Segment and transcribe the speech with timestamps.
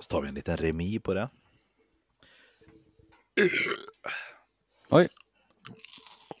[0.00, 1.28] Så tar vi en liten remi på det.
[4.88, 5.08] Oj.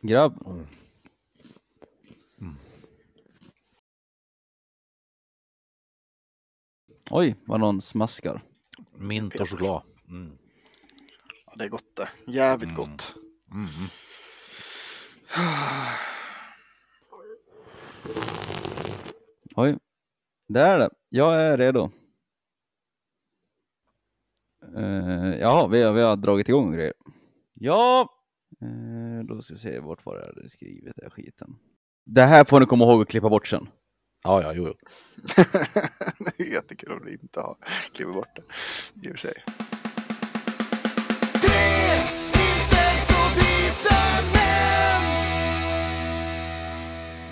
[0.00, 0.66] Grabb.
[7.10, 8.42] Oj, vad någon smaskar.
[8.96, 9.82] Mint och choklad.
[10.08, 10.38] Mm.
[11.46, 12.08] Ja, det är gott det.
[12.26, 13.14] Jävligt gott.
[13.52, 13.86] Mm.
[19.56, 19.78] Oj.
[20.46, 20.90] Där är det.
[21.08, 21.90] Jag är redo.
[24.76, 26.92] Uh, ja, vi har, vi har dragit igång grejer.
[27.54, 28.08] Ja,
[28.62, 31.56] Eh, då ska vi se, vart var det jag hade skrivit den här skiten?
[32.06, 33.68] Det här får ni komma ihåg att klippa bort sen.
[34.24, 34.74] Ja, ja, jo, jo.
[36.36, 37.56] det är jättekul om du inte har
[37.94, 38.42] klivit bort det.
[39.08, 39.34] I och för sig.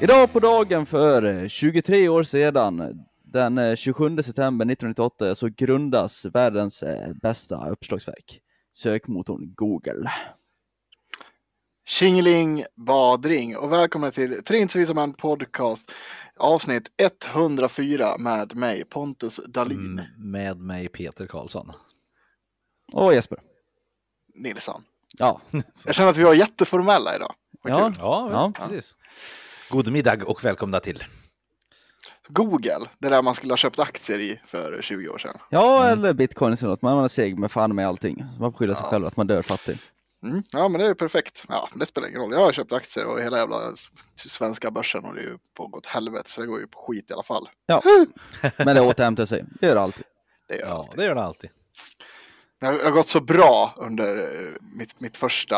[0.00, 6.24] Idag på dagen för eh, 23 år sedan, den eh, 27 september 1998, så grundas
[6.24, 8.40] världens eh, bästa uppslagsverk,
[8.72, 10.10] sökmotorn Google.
[11.86, 15.92] Tjingeling badring och välkomna till Tre inte så visa män podcast
[16.36, 21.72] avsnitt 104 med mig Pontus Dahlin Mm, med mig Peter Karlsson.
[22.92, 23.38] Och Jesper.
[24.34, 24.82] Nilsson.
[25.18, 25.40] Ja,
[25.86, 27.34] Jag känner att vi var jätteformella idag.
[27.64, 27.92] Ja.
[27.98, 28.52] Ja, Ja.
[28.68, 28.96] precis.
[29.70, 31.04] God middag och välkomna till.
[32.28, 35.36] Google, det där man skulle ha köpt aktier i för 20 år sedan.
[35.50, 36.82] ja eller bitcoin eller något.
[36.82, 38.24] Man är seg med fan med allting.
[38.40, 38.90] Man får skylla sig Ja.
[38.90, 39.78] själv att man dör fattig.
[40.22, 40.42] Mm.
[40.50, 41.44] Ja, men det är perfekt.
[41.48, 42.32] Ja, det spelar ingen roll.
[42.32, 43.60] Jag har köpt aktier och hela jävla
[44.16, 47.10] svenska börsen och det är ju på gått helvete så det går ju på skit
[47.10, 47.48] i alla fall.
[47.66, 47.82] Ja,
[48.56, 49.44] men det återhämtar sig.
[49.60, 50.04] Det gör det alltid.
[50.48, 50.98] Det gör Ja, alltid.
[50.98, 51.50] det gör det alltid.
[52.60, 55.56] Det har, det har gått så bra under eh, mitt, mitt första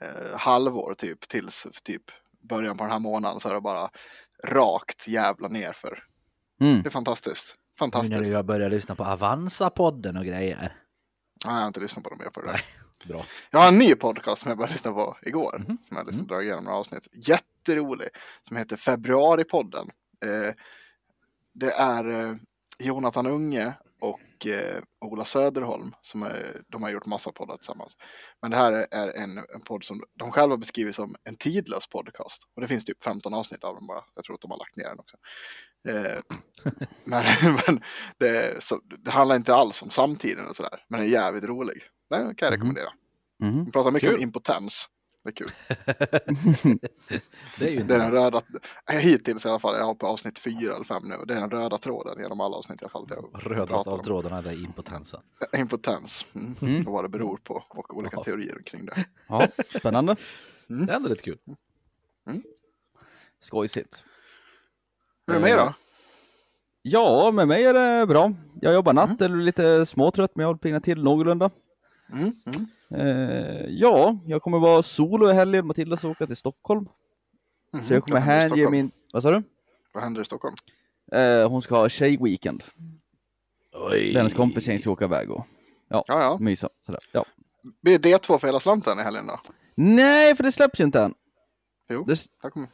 [0.00, 2.02] eh, halvår typ tills typ
[2.48, 3.90] början på den här månaden så är det bara
[4.44, 6.02] rakt jävla nerför.
[6.60, 6.82] Mm.
[6.82, 7.54] Det är fantastiskt.
[7.80, 8.30] Nu när Fantastiskt.
[8.30, 10.56] jag börjar lyssna på Avanza-podden och grejer.
[10.60, 12.60] Nej, jag har inte lyssnat på dem mer på det där.
[13.08, 13.24] Bra.
[13.50, 15.58] Jag har en ny podcast som jag började lyssna på igår.
[15.68, 15.78] Mhm.
[15.88, 17.08] Som jag liksom dragit igenom några avsnitt.
[17.12, 18.08] Jätterolig.
[18.42, 19.90] Som heter Februaripodden.
[20.24, 20.54] Eh,
[21.52, 22.34] det är eh,
[22.78, 23.72] Jonathan Unge
[24.04, 25.92] och eh, Ola Söderholm.
[26.02, 27.96] Som är, de har gjort massa poddar tillsammans.
[28.42, 32.42] Men det här är en, en podd som de själva beskriver som en tidlös podcast.
[32.56, 34.04] Och det finns typ 15 avsnitt av den bara.
[34.14, 35.16] Jag tror att de har lagt ner den också.
[35.88, 36.20] Eh,
[37.04, 37.24] men
[37.66, 37.80] men
[38.18, 40.84] det, så, det handlar inte alls om samtiden och sådär.
[40.88, 41.82] Men den är jävligt rolig.
[42.10, 42.88] Den kan jag rekommendera.
[43.42, 43.64] Mhm.
[43.64, 44.16] Vi pratar mycket Kul.
[44.16, 44.88] om impotens.
[45.24, 45.50] Det är kul.
[47.58, 48.40] Det är ju Det är den röda,
[48.90, 51.14] hittills i alla fall, jag har på avsnitt fyra eller fem nu.
[51.26, 53.08] Det är den röda tråden genom alla avsnitt i alla fall.
[53.32, 55.20] Rödaste pratar av trådarna är impotensen.
[55.56, 56.26] Impotens.
[56.34, 56.54] Mm.
[56.62, 56.86] Mm.
[56.86, 58.24] Och vad det beror på och olika Jaha.
[58.24, 59.04] teorier kring det.
[59.28, 59.48] Ja,
[59.78, 60.16] spännande.
[60.70, 60.86] Mm.
[60.86, 61.38] Det är ändå lite kul.
[63.40, 64.04] Skojsigt.
[65.26, 65.74] Hur är det med då?
[66.82, 68.32] Ja, med mig är det bra.
[68.60, 71.50] Jag jobbar natt, eller lite småtrött, men jag håller piggnat till någorlunda.
[72.12, 72.32] Mm.
[72.94, 73.06] Mm.
[73.06, 75.66] Eh, ja, jag kommer vara solo i helgen.
[75.66, 76.88] Matilda ska åka till Stockholm.
[77.72, 77.82] Mhm.
[77.82, 78.90] Så jag kommer hänge min...
[79.12, 79.42] Vad sa du?
[79.94, 80.54] Vad händer i Stockholm?
[81.12, 82.64] Eh, hon ska ha tjejweekend.
[83.90, 84.14] Oj.
[84.14, 85.46] Hennes kompisgäng ska åka iväg och
[85.88, 86.38] Ja, ja.
[86.40, 86.68] mysa.
[86.86, 87.00] Sådär.
[87.12, 87.24] Ja.
[87.82, 89.40] Blir det två för hela slanten i helgen då?
[89.74, 91.14] Nej, för det släpps ju inte än.
[91.88, 92.18] Jo, Det...
[92.42, 92.68] här kommer.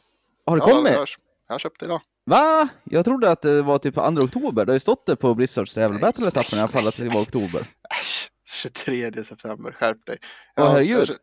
[0.47, 0.93] Har det ja, kommit?
[0.93, 1.09] Jag,
[1.47, 2.01] jag har köpt det idag.
[2.25, 2.69] Va?
[2.85, 4.67] Jag trodde att det var typ på 2 oktober.
[4.67, 7.09] Det har ju stått det på Blizzards jävla Nej, battle-etappen i alla fall att det
[7.09, 7.67] var oktober.
[8.67, 10.19] Äsch, 23 september, skärp dig.
[10.55, 11.09] Ja, herregud.
[11.09, 11.17] jag,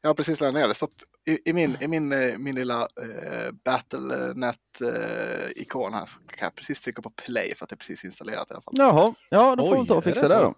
[0.00, 0.74] jag har precis laddat ner det.
[0.74, 0.92] Stopp.
[1.24, 6.80] I, i, min, i min, eh, min lilla eh, Battlenet-ikon här så kan jag precis
[6.80, 8.74] trycka på play för att det är precis installerat i alla fall.
[8.76, 10.40] Jaha, ja då får Oj, de ta och fixa det det, så?
[10.40, 10.54] då.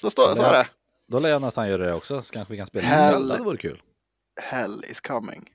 [0.00, 0.66] Så står det.
[1.06, 2.86] Då lär jag nästan göra det också, så kanske vi kan spela.
[2.86, 3.28] Hell.
[3.28, 3.82] Det varit kul.
[4.40, 5.50] Hell is coming.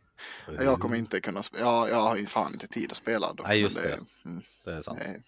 [0.60, 1.66] Jag kommer inte kunna spela.
[1.66, 3.34] Ja, jag har ju fan inte tid att spela.
[3.34, 4.00] Då, Nej, just men det.
[4.26, 5.00] Mm, Det är sant.
[5.00, 5.22] det är...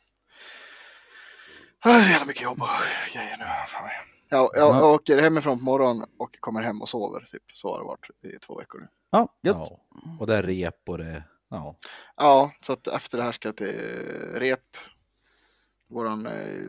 [1.79, 2.67] Ah, det är så jävla mycket jobb och
[3.13, 3.45] grejer nu.
[3.67, 3.89] Fan.
[4.35, 4.79] Jag, jag, Ja.
[4.79, 7.25] jag åker hemifrån på morgonen och kommer hem och sover.
[7.31, 7.43] Typ.
[7.53, 8.87] Så har det varit i två veckor nu.
[9.09, 9.57] Ja, gött.
[9.59, 9.79] Ja.
[10.19, 11.23] Och det är rep och det...
[11.49, 11.75] Ja.
[12.15, 13.79] Ja, så att efter det här ska jag till
[14.33, 14.77] rep.
[15.87, 16.61] Våran eh,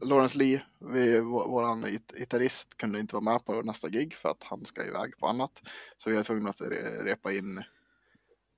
[0.00, 4.28] Lawrence Lee, vi, vå- våran git- gitarrist, kunde inte vara med på nästa gig för
[4.28, 5.62] att han ska iväg på annat.
[5.98, 7.58] Så vi är tvungna att re, repa in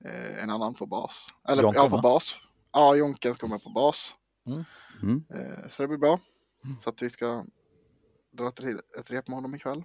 [0.05, 1.27] eh, en annan på bas.
[1.47, 2.01] Eller Jonken, ja, på va?
[2.01, 2.35] bas.
[2.71, 4.15] Ja, Jonken ska med på bas.
[5.01, 5.23] Mm.
[5.29, 6.19] Eh, så det blir bra.
[6.79, 7.45] Så att vi ska
[8.35, 9.83] dra till ett rep med honom ikväll.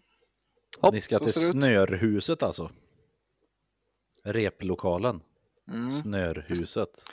[0.81, 1.32] Hopp, Ni ska till.
[1.32, 2.70] Snörhuset alltså.
[4.25, 5.20] Replokalen.
[5.69, 7.05] Mm, Snörhuset.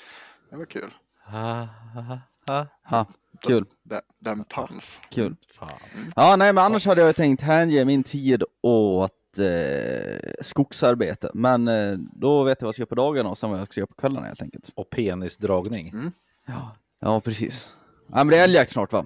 [0.50, 0.94] det var kul.
[1.26, 2.66] Ha, ha, ha.
[2.84, 3.06] Ha,
[3.42, 5.02] kul, Den, den fanns.
[5.10, 5.36] kul.
[5.54, 5.70] Fan.
[6.16, 11.32] Ja, nej, men annars hade jag tänkt hänge min tid åt eh, skogsarbete.
[11.34, 13.68] Men eh, då vet jag vad jag ska göra på dagarna och sen vad jag
[13.72, 14.70] ska göra på kvällarna helt enkelt.
[14.76, 15.90] Och penisdragning.
[15.90, 16.12] Mm.
[16.46, 17.70] Ja, ja precis.
[18.08, 19.06] Ja, men det är älgjakt snart va?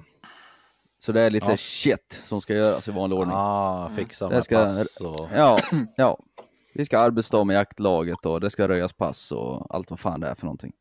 [1.03, 1.57] Så det är lite Ja.
[1.57, 3.36] shit som ska göras i vanlig ordning.
[3.38, 5.30] Ah, fixa med ska- pass och...
[5.36, 5.57] Ja,
[5.95, 6.18] ja.
[6.74, 10.27] Vi ska arbetsdag med jaktlaget och det ska röjas pass och allt vad fan det
[10.27, 10.71] är för någonting.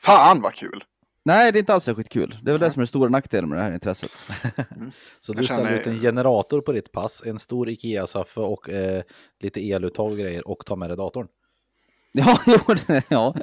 [0.00, 0.84] Fan vad kul!
[1.26, 2.38] Nej, det är inte alls särskilt kul.
[2.42, 4.10] Det är väl det som är den stora nackdelen med det här intresset.
[5.20, 9.02] Så Jag du ställer ut en generator på ditt pass, en stor Ikea-soffa och eh,
[9.40, 11.26] lite eluttag och grejer och tar med dig datorn.
[12.16, 13.34] Ja, jo, det, ja.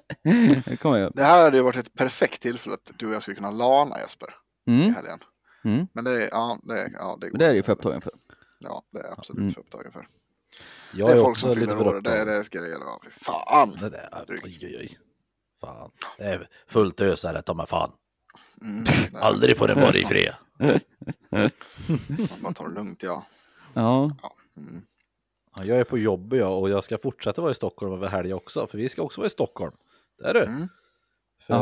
[0.66, 1.12] det kommer jag.
[1.16, 4.00] Det här hade ju varit ett perfekt tillfälle att du och jag skulle kunna lana
[4.00, 4.28] Jesper
[4.68, 4.96] i Mm.
[4.96, 5.20] helgen.
[5.64, 5.88] Mm.
[5.94, 8.12] Men det är, ja, det är, ja, det, Men det är ju för upptagen för.
[8.60, 9.54] Ja, det är absolut Mm.
[9.54, 10.08] för upptagen för.
[10.94, 12.86] Jag det är är folk också som fyller år, det är det ska det gälla.
[13.04, 13.72] Fy Fan!
[13.82, 15.00] Det där, oj, oj, oj.
[15.62, 15.92] Fan.
[16.18, 17.92] Det är fullt ösare ta mig fan.
[18.62, 18.84] Mm,
[19.22, 20.34] Aldrig får det vara i fred.
[22.42, 23.26] Man tar det lugnt ja.
[23.74, 24.10] Ja.
[24.58, 24.82] Mm.
[25.56, 28.38] Ja, jag är på jobbet jag och jag ska fortsätta vara i Stockholm över helgen
[28.38, 29.74] också, för vi ska också vara i Stockholm.
[30.18, 30.44] Det är du.
[30.44, 30.68] Mm.
[31.48, 31.56] För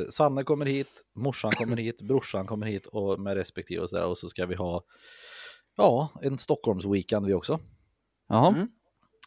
[0.00, 4.06] eh, Sanne kommer hit, morsan kommer hit, brorsan kommer hit och med respektive och sådär.
[4.06, 4.84] Och så ska vi ha
[5.76, 7.60] ja, en Stockholms-weekend vi också.
[8.28, 8.48] Jaha.
[8.48, 8.68] Mm.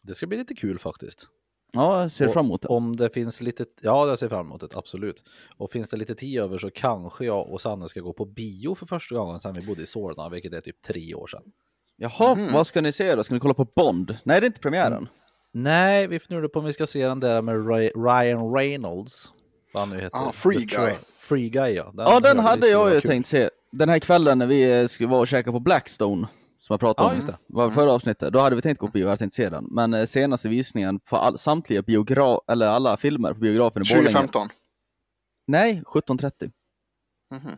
[0.03, 1.27] Det ska bli lite kul faktiskt.
[1.73, 2.67] Ja, jag ser Och fram emot det.
[2.67, 5.23] Om det finns lite, ja jag ser fram emot det, absolut.
[5.57, 8.75] Och finns det lite tid över så kanske jag och Sanne ska gå på bio
[8.75, 11.43] för första gången sedan vi bodde i Solna, vilket är typ tre år sedan.
[11.97, 12.53] Jaha, Mhm.
[12.53, 13.23] vad ska ni se då?
[13.23, 14.17] Ska ni kolla på Bond?
[14.23, 15.07] Nej, det är inte premiären.
[15.53, 19.33] Nej, vi funderar på om vi ska se den där med Ry- Ryan Reynolds.
[19.73, 20.17] Vad han nu heter.
[20.17, 20.89] Ah, Free The Guy.
[20.93, 21.93] Tro- Free Guy ja.
[21.97, 23.09] Ja, den hörde vi hade jag ju kul.
[23.11, 23.49] tänkt se.
[23.71, 26.27] Den här kvällen när vi eh, skulle vara och käka på Blackstone,
[26.59, 27.37] som jag pratade Ja, om just det.
[27.47, 29.65] var förra avsnittet, då hade vi tänkt gå på bio, jag hade tänkt se den.
[29.71, 34.07] Men eh, senaste visningen på all, samtliga biograf, eller alla filmer på biografen i Borlänge.
[34.09, 34.47] 2015.
[35.47, 36.51] Nej, 17.30.
[37.31, 37.51] Mhm.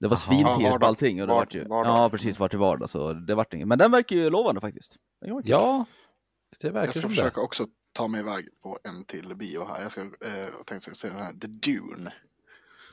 [0.00, 1.20] Det var svintidigt Ja, på allting.
[1.20, 1.96] Och det Var- vart ju, vardag.
[1.96, 3.68] Ja, precis, vart i vardag, så det vart inget.
[3.68, 4.96] Men den verkar ju lovande faktiskt.
[5.20, 5.42] Den var.
[5.44, 5.84] Ja,
[6.60, 7.16] det Jag verkar ska som det.
[7.16, 9.82] försöka också ta mig iväg på en till bio här.
[9.82, 12.12] Jag ska, eh, jag tänkte se den här The Dune.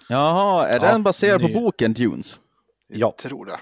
[0.10, 2.40] Jaha, är Ja, den baserad ny- på boken Dunes?
[2.88, 3.16] Jag Ja.
[3.20, 3.60] tror det.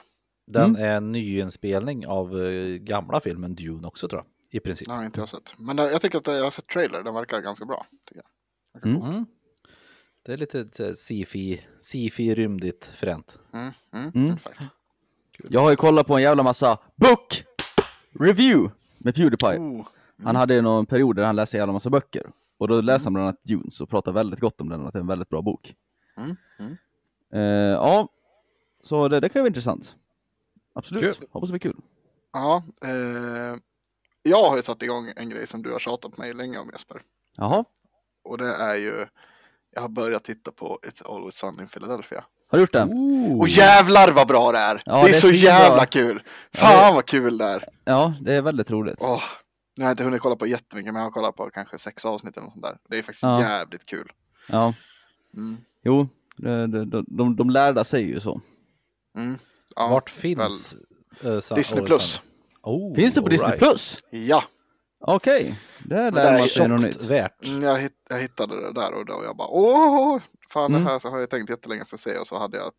[0.48, 0.82] Den Mm.
[0.84, 4.26] är en nyinspelning av eh, gamla filmen Dune också tror jag.
[4.58, 4.88] I princip.
[4.88, 5.54] Har inte jag sett.
[5.58, 7.04] Men eh, jag tycker att jag har sett trailer.
[7.04, 7.86] Den verkar ganska bra.
[8.08, 8.22] Tycker
[8.74, 8.86] jag.
[8.86, 9.02] Mm.
[9.02, 9.26] Mm.
[10.26, 13.38] Det är lite sci-fi, sci-fi rymdigt fränt.
[13.54, 14.34] Mm, mm, Mm.
[14.34, 14.60] Exakt.
[15.50, 17.44] Jag har ju kollat på en jävla massa book
[18.20, 19.58] review med Pewdiepie.
[19.60, 19.88] Oh,
[20.24, 22.24] Han hade ju någon period där han läste en massa böcker.
[22.58, 25.00] Och då läste han bland annat Dunes och pratade väldigt gott om den att det
[25.00, 25.76] är en väldigt bra bok.
[26.18, 26.78] Mm, mm.
[27.34, 28.08] Eh, ja,
[28.84, 29.96] så det, det kan ju vara intressant.
[30.76, 31.28] Absolut, Kul.
[31.32, 31.76] hoppas det blir kul.
[32.34, 33.56] Ja, eh,
[34.24, 36.70] jag har ju satt igång en grej som du har tjatat på mig länge om
[36.74, 37.02] Jesper.
[37.38, 37.66] Jaha,
[38.24, 39.06] Och det är ju,
[39.76, 42.24] jag har börjat titta på It's Always Sunny in Philadelphia.
[42.48, 42.84] har du gjort det?
[42.84, 43.40] Ooh.
[43.40, 44.82] Och jävlar vad bra det är!
[44.86, 46.24] Ja, det är det är så jävla kul!
[46.52, 47.66] Ja, Fan vad kul det är!
[47.86, 48.98] Ja, det är väldigt roligt.
[49.02, 49.22] Åh,
[49.80, 52.06] nu har jag inte hunnit kolla på jättemycket, men jag har kollat på kanske sex
[52.06, 52.78] avsnitt eller något sånt där.
[52.90, 53.42] Det är faktiskt Ja.
[53.42, 54.12] jävligt kul.
[54.48, 54.74] Ja,
[55.34, 58.42] Mm, jo, de, de, de, de, lärda säger ju så.
[59.18, 59.38] mm.
[59.76, 60.76] Ja, Vart finns
[61.22, 62.22] eh, Sun- Disney Plus.
[62.64, 63.60] Oh, Finns det på Disney right.
[63.60, 64.04] Plus?
[64.10, 64.44] Ja,
[65.00, 67.04] Okej, där det lär är man sig något nytt.
[67.04, 67.44] värt.
[67.44, 70.84] mm, jag, hitt, jag hittade det där och då jag bara åh, fan Mm.
[70.84, 72.72] det här så har jag tänkt jättelänge att se och så hade jag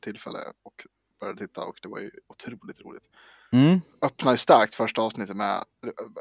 [0.00, 0.86] tillfälle och
[1.20, 3.08] började titta och det var ju otroligt roligt.
[3.52, 3.80] Mm.
[4.02, 5.64] öppnar starkt första avsnittet med,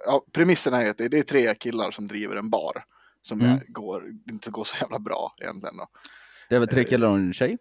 [0.06, 2.86] ja, premissen är att det är tre killar som driver en bar.
[3.22, 3.60] Som Mm.
[3.68, 5.88] går, inte går så jävla bra egentligen då.
[6.50, 7.58] Det är väl tre killar och en tjej?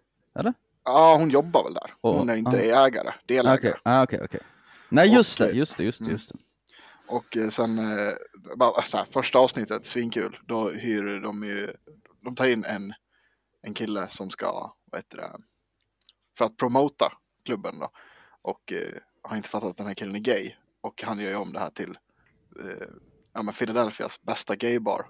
[0.84, 1.94] Ja, hon jobbar väl där.
[2.00, 2.86] Hon är inte ja.
[2.86, 3.58] ägare, delägare.
[3.58, 4.40] Okej, ah, okej, okej.
[4.88, 6.12] Nej, just Och, det, just det, just det, mm.
[6.16, 6.38] just det.
[7.06, 8.12] Och eh, sen, eh,
[8.56, 10.38] bara, så här, första avsnittet, svinkul.
[10.46, 11.72] Då hyr de ju,
[12.24, 12.92] de tar in en,
[13.62, 15.30] en kille som ska, vad heter det,
[16.38, 17.12] för att promota
[17.44, 17.90] klubben då.
[18.42, 18.98] Och eh,
[19.30, 20.52] har inte fattat att den här killen är gay.
[20.80, 21.90] Och han gör ju om det här till
[22.60, 22.86] eh,
[23.34, 25.06] ja, men Philadelphias bästa gaybar.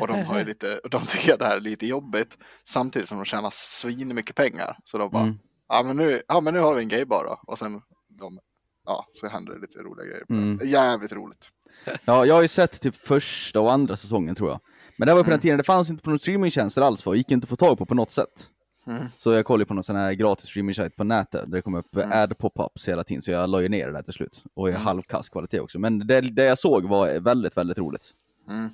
[0.00, 2.38] Och de har ju lite, och de tycker att det här är lite jobbigt.
[2.64, 4.76] Samtidigt som de tjänar svin mycket pengar.
[4.84, 5.38] Så de bara, Mm.
[5.68, 7.40] ja, men nu, ja men nu har vi en gaybar då.
[7.52, 8.38] Och sen, de,
[8.86, 10.24] ja, så händer det lite roliga grejer.
[10.30, 10.60] Mm.
[10.64, 11.48] Jävligt roligt.
[12.04, 14.60] Ja, jag har ju sett typ första och andra säsongen tror jag.
[14.96, 15.40] Men det var på den Mm.
[15.40, 17.86] tiden, det fanns inte på någon streamingtjänster alls, för gick inte att få tag på
[17.86, 18.50] på något sätt.
[18.86, 19.02] Mm.
[19.16, 21.96] Så jag kollade på någon sån här gratis streaming-sajt på nätet, där det kom upp
[21.96, 22.12] Mm.
[22.12, 24.44] ad pop-ups hela tiden, så jag la ju ner det där till slut.
[24.54, 24.82] Och i Mm.
[24.82, 25.78] halvkass kvalitet också.
[25.78, 28.10] Men det, det jag såg var väldigt, väldigt roligt.
[28.50, 28.68] Mm.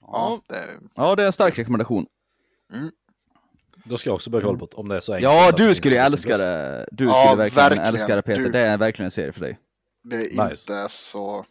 [0.00, 0.64] Ja, det,
[0.94, 2.06] Ja, det är en stark rekommendation.
[3.84, 5.32] Då ska jag också börja kolla på det, om det är så enkelt.
[5.32, 6.88] Ja, du skulle ju älska det.
[6.92, 7.94] Du Ja, skulle verkligen, verkligen.
[7.94, 8.42] älska det Peter.
[8.42, 9.58] Du- Det är verkligen en serie för dig.
[10.02, 10.72] det är Nice.
[10.72, 11.44] inte så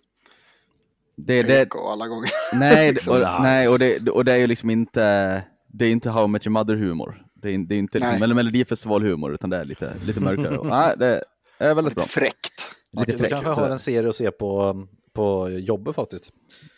[1.15, 2.29] Det, det, alla gånger.
[2.53, 3.13] nej, liksom.
[3.13, 3.39] och, Nice.
[3.41, 6.47] nej och, det, och det är ju liksom inte, det är inte How I Met
[6.47, 7.24] Your Mother-humor.
[7.45, 10.57] Det är, det är inte liksom, eller Melodifestival-humor, utan det är lite, lite mörkare.
[10.57, 11.23] Och, nej, det
[11.57, 12.05] är väldigt Lite bra.
[12.05, 12.75] fräckt.
[12.91, 13.29] Lite fräckt.
[13.29, 16.29] kanske jag har en serie att se på, på jobbet faktiskt.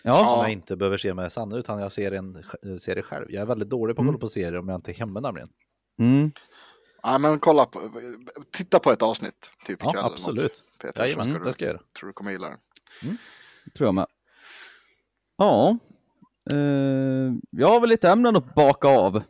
[0.04, 0.42] Ja, Som Ja.
[0.44, 2.44] jag inte behöver se med Sanne, utan jag ser en
[2.80, 3.26] serie själv.
[3.30, 4.14] Jag är väldigt dålig på att Mm.
[4.14, 5.50] kolla på serier om jag inte är hemma nämligen.
[6.00, 6.32] mm.
[7.04, 7.82] Ja, men kolla på,
[8.52, 10.64] titta på ett avsnitt typ Ja, absolut.
[10.82, 11.82] Peter, Jajamän, ska det du, ska jag göra.
[12.00, 13.18] tror du kommer gilla den.
[13.78, 14.06] Tror jag med.
[15.38, 15.78] Ja.
[16.52, 19.22] Eh, jag har väl lite ämnen att baka av.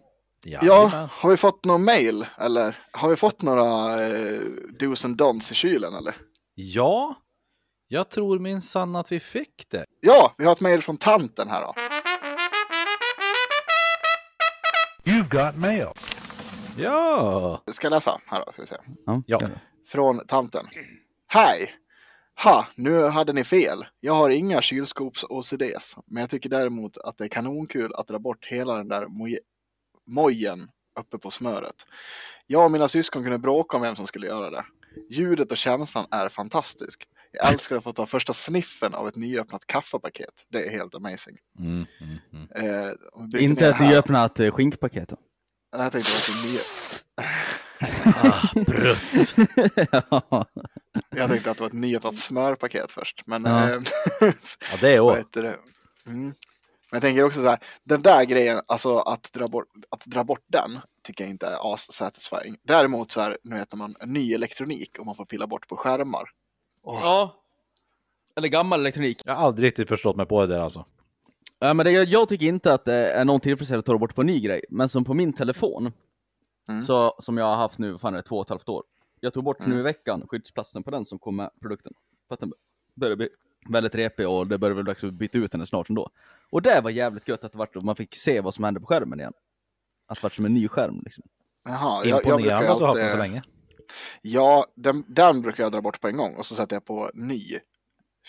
[0.50, 4.42] Ja, har vi fått någon mail eller har vi fått några eh,
[4.80, 6.16] dos and don'ts i kylen eller?
[6.56, 7.16] ja,
[7.88, 9.86] jag tror minsann att vi fick det.
[10.01, 11.74] Ja, vi har ett mail från tanten här då.
[15.12, 15.88] You've got mail.
[16.77, 18.51] Ja, Ska jag läsa här då?
[18.51, 18.75] Ska vi se.
[19.06, 19.22] Ja.
[19.25, 19.39] Ja.
[19.88, 20.66] Från tanten.
[21.27, 21.74] Hej!
[22.44, 23.86] Ha, nu hade ni fel.
[24.00, 28.46] Jag har inga kylskops-OCDs, men jag tycker däremot att det är kanonkul att dra bort
[28.46, 29.08] hela den där
[30.08, 31.86] mojen uppe på smöret.
[32.48, 34.66] Jag och mina syskon kunde bråka om vem som skulle göra det.
[35.10, 37.04] Ljudet och känslan är fantastisk.
[37.32, 40.34] Jag älskar att få ta första sniffen av ett nyöppnat kaffepaket.
[40.50, 41.38] Det är helt amazing.
[41.60, 42.18] mm, mm,
[42.56, 42.86] mm.
[43.36, 45.10] Eh, Inte ett nyöppnat eh, skinkpaket.
[45.10, 45.18] då.
[45.76, 46.60] Nej, Jag tänkte att det var ett ny...
[48.16, 49.36] Ah, brutt.
[49.92, 50.46] ja.
[51.16, 53.24] Jag tänkte att det var ett nyöppnat smörpaket först.
[53.26, 53.70] Men Ja.
[53.70, 53.82] eh,
[54.22, 55.18] Ja, det är vad också.
[55.18, 55.58] heter det?
[56.12, 56.34] Mm.
[56.91, 60.24] Men jag tänker också så här, den där grejen, alltså att dra bort, att dra
[60.24, 62.58] bort den tycker jag inte är as satisfying.
[62.63, 66.29] Däremot så här, nu vet man ny elektronik och man får pilla bort på skärmar.
[66.84, 67.44] Åh, ja.
[68.36, 69.22] Eller gammal elektronik.
[69.25, 70.86] Jag har aldrig riktigt förstått mig på det där alltså.
[71.60, 74.22] Ja, men det, jag, tycker inte att det är någon tillfredsställelse att ta bort på
[74.22, 74.65] en ny grej.
[74.70, 75.91] Men som på min telefon,
[76.70, 76.82] Mm.
[76.82, 78.84] så, som jag har haft nu, fan är det, två och ett halvt år.
[79.20, 79.79] Jag tog bort nu Mm.
[79.79, 81.94] i veckan skyddsplasten på den som kom med produkten.
[82.27, 82.53] För att den
[82.96, 83.29] började bli
[83.70, 86.10] väldigt repig och det började väl dags att byta ut den snart ändå.
[86.51, 88.86] Och det var jävligt gött att det vart, man fick se vad som hände på
[88.86, 89.34] skärmen igen.
[90.08, 91.24] Att det vart som en ny skärm liksom.
[91.70, 93.42] Jaha, jag, jag brukar Imponerande ju att du har haft den så alltid, länge.
[94.22, 97.12] ja, den, den brukar jag dra bort på en gång och så sätter jag på
[97.13, 97.44] ny,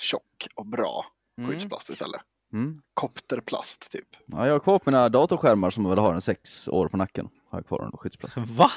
[0.01, 1.05] tjock och bra
[1.49, 2.21] skyddsplast istället.
[2.53, 2.75] Mm.
[2.95, 4.09] Kopterplast typ.
[4.27, 7.29] Ja, jag har kvar mina datorskärmar som väl har en sex år på nacken.
[7.51, 8.45] Har jag kvar den skyddsplasten.
[8.45, 8.71] Va?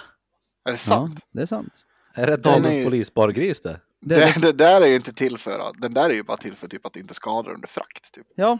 [0.65, 1.19] Är det sant?
[1.19, 1.86] Ja, det är sant.
[2.13, 3.79] Är det dagens ju- polisbargris det?
[4.01, 6.55] Det Det, det där är ju inte till för, den där är ju bara till
[6.55, 8.13] för typ att inte skada under frakt.
[8.13, 8.27] Typ.
[8.36, 8.60] Ja,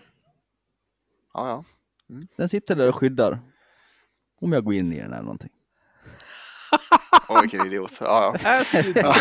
[1.33, 1.63] Ja, ja.
[2.38, 3.39] den sitter där och skyddar.
[4.41, 5.50] Om jag går in i den eller någonting.
[7.29, 7.97] Åh, vilken idiot.
[8.00, 8.63] Ja, ja.
[8.95, 9.15] ja.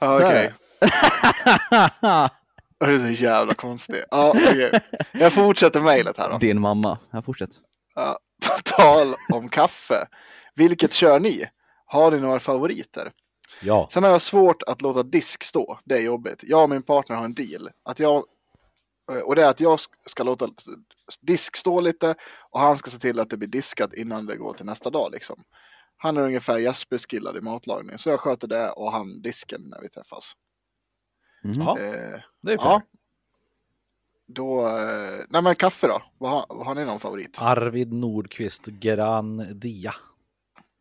[0.00, 0.52] ja Så okej.
[2.78, 4.04] Det är så jävla konstigt.
[4.10, 4.80] Ja, okej.
[5.12, 6.38] Jag fortsätter mejlet här då.
[6.38, 6.98] Din mamma.
[7.10, 7.56] Jag fortsätter.
[7.94, 10.06] Ja, på tal om kaffe.
[10.54, 11.44] Vilket kör ni?
[11.86, 13.12] Har ni några favoriter?
[13.62, 13.88] Ja.
[13.90, 15.78] Sen har jag svårt att låta disk stå.
[15.84, 16.40] Det är jobbigt.
[16.42, 17.68] Jag och min partner har en deal.
[17.84, 18.24] Att jag,
[19.26, 20.48] och det är att jag ska låta
[21.20, 22.14] disk stå lite
[22.50, 25.12] och han ska se till att det blir diskat innan det går till nästa dag.
[25.12, 25.44] Liksom.
[25.96, 27.98] Han är ungefär Jespers killad i matlagning.
[27.98, 30.32] Så jag sköter det och han disken när vi träffas.
[31.42, 32.70] Ja, Eh, det är fair.
[32.70, 32.82] ja.
[34.28, 36.02] Då, eh, nej men kaffe då?
[36.18, 37.36] Vad har, vad har ni någon favorit?
[37.40, 39.94] Arvid Nordqvist Gran Dia.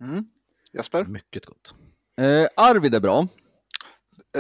[0.01, 0.25] Mm.
[0.74, 1.03] Jesper?
[1.05, 1.74] Mycket gott.
[2.22, 3.27] Eh, Arvid är bra.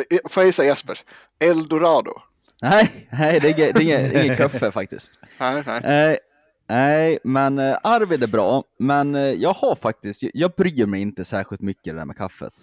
[0.09, 0.99] Eh, får jag gissa Jesper?
[1.39, 2.13] Eldorado?
[2.69, 5.19] Nej, nej det är, inget- det är kaffe faktiskt.
[5.39, 5.81] Nej, nej.
[5.83, 6.19] Nej,
[6.67, 8.63] nej, men eh, Arvid är bra.
[8.79, 12.17] Men eh, jag har faktiskt, jag, jag bryr mig inte särskilt mycket det där med
[12.17, 12.53] kaffet.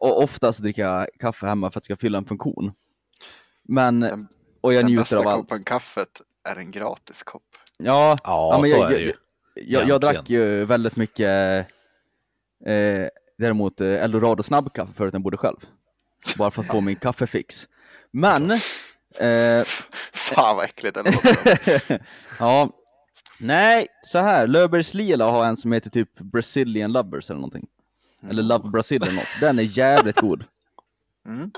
[0.00, 2.72] Och oftast dricker jag kaffe hemma för att det ska fylla en funktion.
[3.68, 4.28] Men, Den-
[4.60, 5.48] och jag Den njuter bästa av allt.
[5.48, 7.42] koppen kaffet är en gratis kopp.
[7.78, 9.12] Ja, Ja, men så jag, är det ju.
[9.54, 11.66] jag, jag, jag drack ju väldigt mycket
[12.66, 13.06] eh,
[13.38, 15.56] däremot eh, Eldorado snabbkaffe förut när jag bodde själv.
[16.38, 17.68] Bara för att få min kaffefix.
[18.12, 19.64] Men, eh,
[20.12, 22.02] Fan vad äckligt det låter.
[22.38, 22.70] ja,
[23.38, 27.66] nej, så här, Löfbergs Lila har en som heter typ Brazilian Lovers eller någonting.
[28.30, 29.40] Eller Love Brazil eller något.
[29.40, 30.44] Den är jävligt god.
[31.26, 31.50] Mm.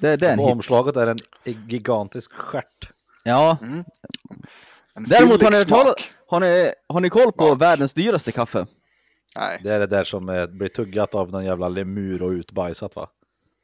[0.00, 1.16] Det, det är en På omslaget är en
[1.68, 2.90] gigantisk stjärt.
[3.24, 3.84] Ja, En
[4.94, 6.12] däremot har ni, smak.
[6.26, 7.60] har, ni, har ni koll på Smak.
[7.60, 8.66] världens dyraste kaffe?
[9.36, 9.60] Nej.
[9.62, 13.10] Det är det där som eh, blir tuggat av någon jävla lemur och utbajsat va?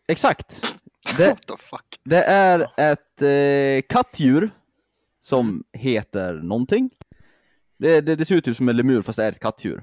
[0.09, 0.76] Exakt.
[1.19, 2.01] Det, What the fuck?
[2.05, 4.51] Det är ett eh, kattdjur
[5.21, 6.91] som heter någonting.
[7.79, 9.83] Det, det, det ser ut typ som en lemur fast det är ett kattdjur.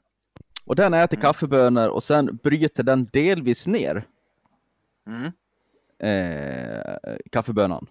[0.65, 4.07] Och den äter kaffebönor och sen bryter den delvis ner
[5.07, 5.31] Mm.
[5.99, 7.87] eh, kaffebönan.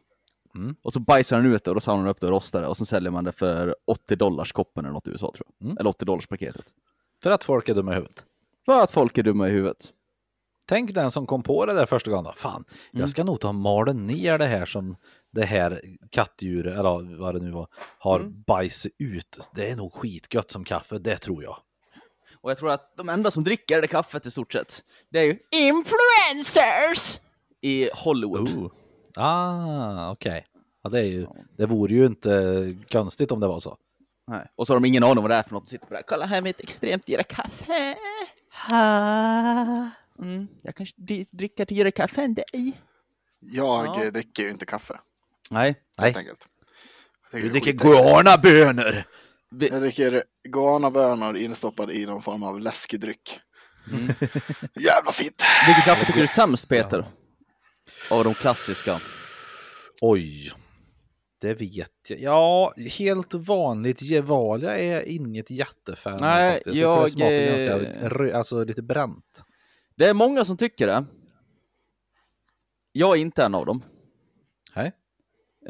[0.55, 0.75] Mm.
[0.83, 2.67] Och så bajsar den ut det och då samlar den upp det och rostar det
[2.69, 5.67] och så säljer man det för 80 dollars koppen eller något i USA tror jag.
[5.67, 5.79] Mm.
[5.79, 6.65] Eller 80 dollars paketet.
[7.23, 8.25] För att folk är dumma i huvudet.
[8.67, 9.93] För att folk är dumma i huvudet.
[10.67, 12.25] Tänk den som kom på det där första gången.
[12.25, 12.33] då.
[12.33, 14.97] Fan, jag ska nog ta och mala ner det här som
[15.33, 19.51] det här kattdjuret, eller vad det nu var, har bajs ut.
[19.55, 21.57] Det är nog skitgött som kaffe, det tror jag.
[22.41, 25.25] Och jag tror att de enda som dricker det kaffet i stort sett, det är
[25.25, 27.21] ju influencers
[27.61, 28.49] i Hollywood.
[28.49, 28.71] Ooh.
[29.17, 30.47] Ah, okej.
[30.83, 31.27] Ja, det, är ju,
[31.57, 33.77] det vore ju inte konstigt om det var så.
[34.27, 34.47] Nej.
[34.57, 35.65] Och så har de ingen aning om vad det är för något.
[35.65, 37.97] De sitter bara kolla här med ett extremt dyra kaffe.
[40.19, 42.73] Mm, jag kanske dri- dricker dyrare kaffe än dig.
[43.41, 44.11] Jag Ja.
[44.11, 45.01] dricker ju inte kaffe,
[45.51, 45.67] Nej.
[45.67, 46.15] helt Nej.
[46.17, 46.47] enkelt.
[47.33, 49.05] Jag Du är dricker guanabönor!
[49.61, 53.41] Jag dricker guanabönor instoppade i någon form av läskedryck.
[53.93, 54.07] Mm.
[54.75, 55.43] Jävla fint!
[55.67, 57.05] Vilket kaffe tycker du är sämst Peter?
[58.11, 58.99] Av de klassiska.
[60.01, 60.53] Oj,
[61.41, 62.21] det vet jag.
[62.21, 66.65] Ja, helt vanligt Gevalia är inget jättefan Nej, faktiskt.
[66.65, 69.43] tycker jag, det smakar eh, ganska rö- alltså lite bränt.
[69.95, 71.05] Det är många som tycker det.
[72.93, 73.83] Jag är inte en av dem.
[74.77, 74.93] Nej.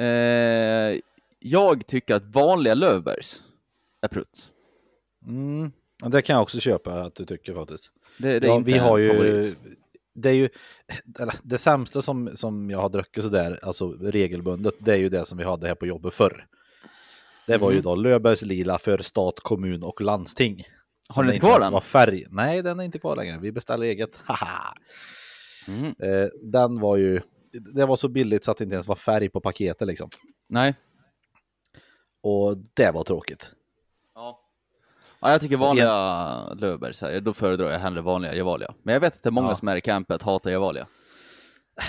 [0.06, 1.00] Eh,
[1.38, 3.42] jag tycker att vanliga Löfbergs
[4.00, 4.52] är prutt.
[5.26, 5.72] Mm.
[6.10, 7.90] Det kan jag också köpa att du tycker faktiskt.
[8.18, 9.56] Det, det är Ja, inte vi har ju, favorit.
[10.14, 10.48] det är ju,
[11.42, 15.38] det sämsta som, som jag har druckit sådär, alltså regelbundet, det är ju det som
[15.38, 16.46] vi hade här på jobbet förr.
[17.46, 17.82] Det var ju Mm.
[17.84, 20.64] då Löfbergs Lila för stat, kommun och landsting.
[21.16, 21.72] Har ni inte kvar den?
[21.72, 22.26] Var färg.
[22.30, 23.38] Nej, den är inte kvar längre.
[23.38, 24.16] Vi beställer eget.
[24.24, 24.74] Haha.
[25.68, 25.86] Mm.
[25.86, 27.20] Eh, den var ju,
[27.74, 30.10] det var så billigt så att det inte ens var färg på paketet liksom.
[30.48, 30.74] Nej.
[32.22, 33.52] Och det var tråkigt.
[34.14, 34.40] Ja.
[35.20, 38.74] ja, jag tycker vanliga Löfbergs, här, då föredrar jag hellre vanliga Gevalia.
[38.82, 39.56] Men jag vet att det är många Ja.
[39.56, 40.86] som är i campet hatar Gevalia.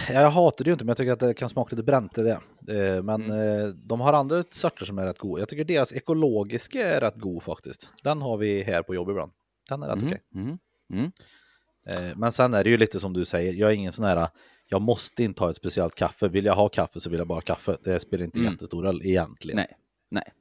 [0.10, 2.22] Jag hatar det ju inte, men jag tycker att det kan smaka lite bränt i
[2.24, 2.32] det.
[2.68, 3.66] Eh, men Mm.
[3.66, 5.42] eh, de har andra sorter som är rätt goda.
[5.42, 7.90] Jag tycker deras ekologiska är rätt god faktiskt.
[8.04, 9.32] Den har vi här på jobb ibland.
[9.70, 10.08] Den är rätt Mm.
[10.08, 10.22] okej.
[10.36, 10.58] Mm.
[10.94, 11.12] Mm.
[11.88, 14.28] Eh, men sen är det ju lite som du säger, jag är ingen sån här,
[14.68, 16.28] jag måste inte ha ett speciellt kaffe.
[16.28, 17.78] Vill jag ha kaffe så vill jag bara ha kaffe.
[17.84, 18.52] Det spelar inte Mm.
[18.52, 19.56] jättestor roll egentligen.
[19.56, 19.78] Nej,
[20.10, 20.34] nej.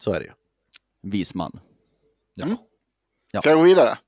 [0.00, 0.32] Så är det ju.
[1.10, 1.60] Vis man.
[2.34, 2.44] Ja.
[2.44, 2.56] Mm.
[3.32, 3.40] Ja.
[3.40, 3.98] Ska jag gå vidare?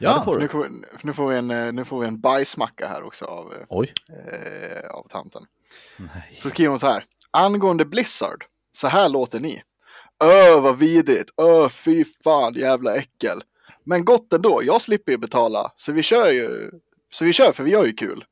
[0.00, 0.38] Ja, får.
[0.38, 0.70] Nu, får-
[1.02, 3.64] nu, får vi en, eh, nu får vi en bajsmacka här också av, eh,
[4.08, 5.42] eh, av tanten.
[5.96, 6.38] Nej.
[6.42, 7.04] Så skriver hon så här.
[7.30, 8.44] Angående Blizzard.
[8.72, 9.62] Så här låter ni.
[10.24, 11.30] Öh vad vidrigt.
[11.42, 13.42] Öh fy fan jävla äckel.
[13.84, 14.60] Men gott ändå.
[14.64, 15.72] Jag slipper ju betala.
[15.76, 16.70] Så vi kör ju.
[17.12, 18.24] Så vi kör för vi gör ju kul.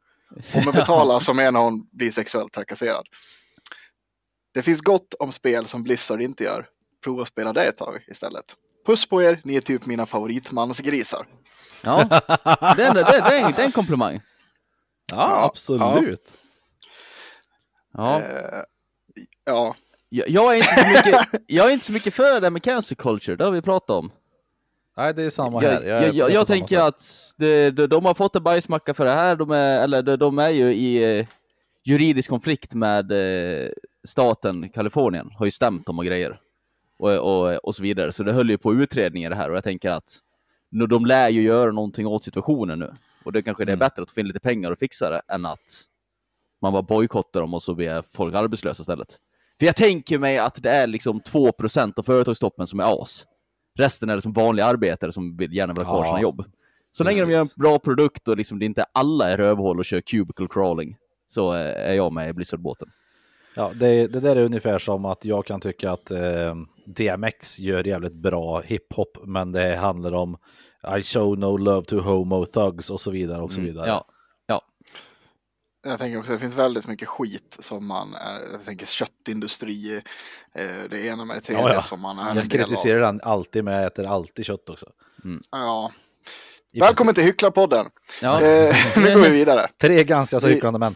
[0.55, 3.07] Och med betala som är när hon blir sexuellt trakasserad.
[4.55, 6.69] Det finns gott om spel som Blizzard inte gör.
[7.05, 8.45] Prova att spela det ett tag istället.
[8.89, 11.27] Puss på er, ni är typ mina favoritmansgrisar.
[11.85, 12.05] Ja,
[12.77, 14.21] det är, det, det, är, en- komplimang.
[15.11, 16.33] Ja, absolut.
[17.93, 18.21] Ja.
[18.21, 18.63] Eh,
[19.45, 19.75] ja,
[20.09, 22.63] Jag, jag, är inte så mycket, jag är inte så mycket för det där med
[22.63, 24.11] cancer culture, det har vi pratat om.
[24.97, 25.83] Nej, det är samma Jag, här.
[25.83, 26.85] jag, jag, jag samma tänker sätt.
[26.85, 30.17] att det, de, de har fått en bajsmacka för det här, de är, eller de,
[30.17, 31.27] de är ju i eh,
[31.85, 33.69] juridisk konflikt med eh,
[34.09, 36.41] staten Kalifornien, har ju stämt dem och grejer.
[36.99, 39.65] Och, och, och så vidare, så det höll ju på utredningar det här och jag
[39.65, 40.19] tänker att
[40.71, 42.95] nu, de lär ju göra någonting åt situationen nu.
[43.25, 43.79] Och det kanske det är Mm.
[43.79, 45.83] bättre att få in lite pengar och fixa det än att
[46.63, 49.17] man bara bojkottar dem och så blir folk arbetslösa istället.
[49.59, 53.27] För jag tänker mig att det är liksom 2% av företagstoppen som är as.
[53.79, 56.45] Resten är liksom vanliga arbetare som vill gärna vill ha kvar Ja, sina jobb.
[56.91, 57.57] Så länge de gör en precis.
[57.57, 61.91] bra produkt och liksom det inte alla är rövhål och kör cubicle crawling så eh,
[61.91, 62.89] är jag med i Blizzard-båten.
[63.59, 66.55] Ja, det, det där är ungefär som att jag kan tycka att eh,
[66.87, 70.37] DMX gör jävligt bra hiphop, men det handlar om
[70.99, 73.85] I show no love to homo thugs och så vidare och så vidare.
[73.85, 74.05] Mm, Ja,
[74.47, 74.63] ja.
[75.83, 79.97] Jag tänker också att det finns väldigt mycket skit som man, är, jag tänker köttindustri,
[80.55, 81.83] eh, det ena med det tredje Ja, ja.
[81.83, 82.67] som man är en Jag del av.
[82.67, 84.87] kritiserar den alltid, men jag äter alltid kött också.
[85.51, 85.93] Ja.
[86.73, 87.87] I Välkommen till Hycklarpodden.
[88.23, 88.41] ja.
[88.43, 89.59] Eh, nu går vi vidare.
[89.61, 89.79] princip.
[89.79, 90.95] Tre ganska så hycklande män.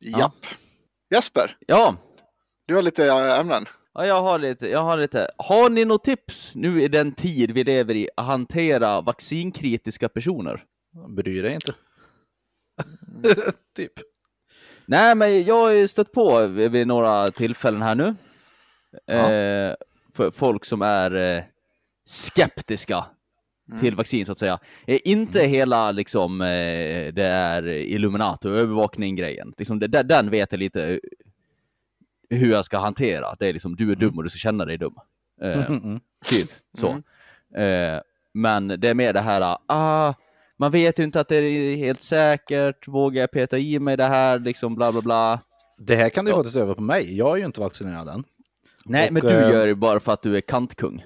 [0.00, 0.46] Japp.
[1.10, 1.96] Jesper, ja.
[2.66, 3.64] du har lite eh, ämnen.
[3.94, 5.30] Ja, jag har lite, jag har lite.
[5.36, 10.64] Har ni något tips nu i den tid vi lever i att hantera vaccinkritiska personer?
[11.08, 11.74] Bryr dig inte.
[13.76, 13.92] typ.
[14.86, 18.14] Nej, men jag har ju stött på vid, vid några tillfällen här nu.
[19.06, 19.32] Ja.
[19.32, 19.74] Eh,
[20.14, 21.42] för folk som är eh,
[22.06, 23.04] skeptiska
[23.80, 24.58] till vaccin så att säga.
[24.86, 26.46] Eh, inte hela liksom eh,
[27.12, 29.52] det är Illuminati och övervakning grejen.
[29.58, 31.00] Liksom, det, den vet jag lite
[32.30, 33.34] hur jag ska hantera.
[33.38, 34.94] Det är liksom du är dum och du ska känna dig dum.
[35.42, 36.00] Eh, Mm, mm.
[36.24, 37.02] Typ så.
[37.54, 37.94] Mm.
[37.94, 38.00] Eh,
[38.34, 40.14] men det är mer det här, ah,
[40.56, 44.04] man vet ju inte att det är helt säkert, vågar jag peta i mig det
[44.04, 45.40] här, liksom bla bla bla.
[45.78, 46.36] Det här kan du Ja.
[46.36, 47.16] faktiskt öva på mig.
[47.16, 48.24] Jag är ju inte vaccinerad än.
[48.84, 51.04] Nej, Och, men du eh, gör det bara för att du är kantkung.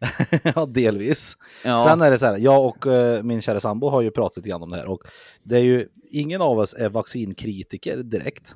[0.54, 1.36] ja, delvis.
[1.64, 1.84] Ja.
[1.84, 4.48] Sen är det så här, jag och eh, min kära sambo har ju pratat lite
[4.48, 5.02] grann om det här och
[5.42, 8.54] det är ju, ingen av oss är vaccinkritiker direkt,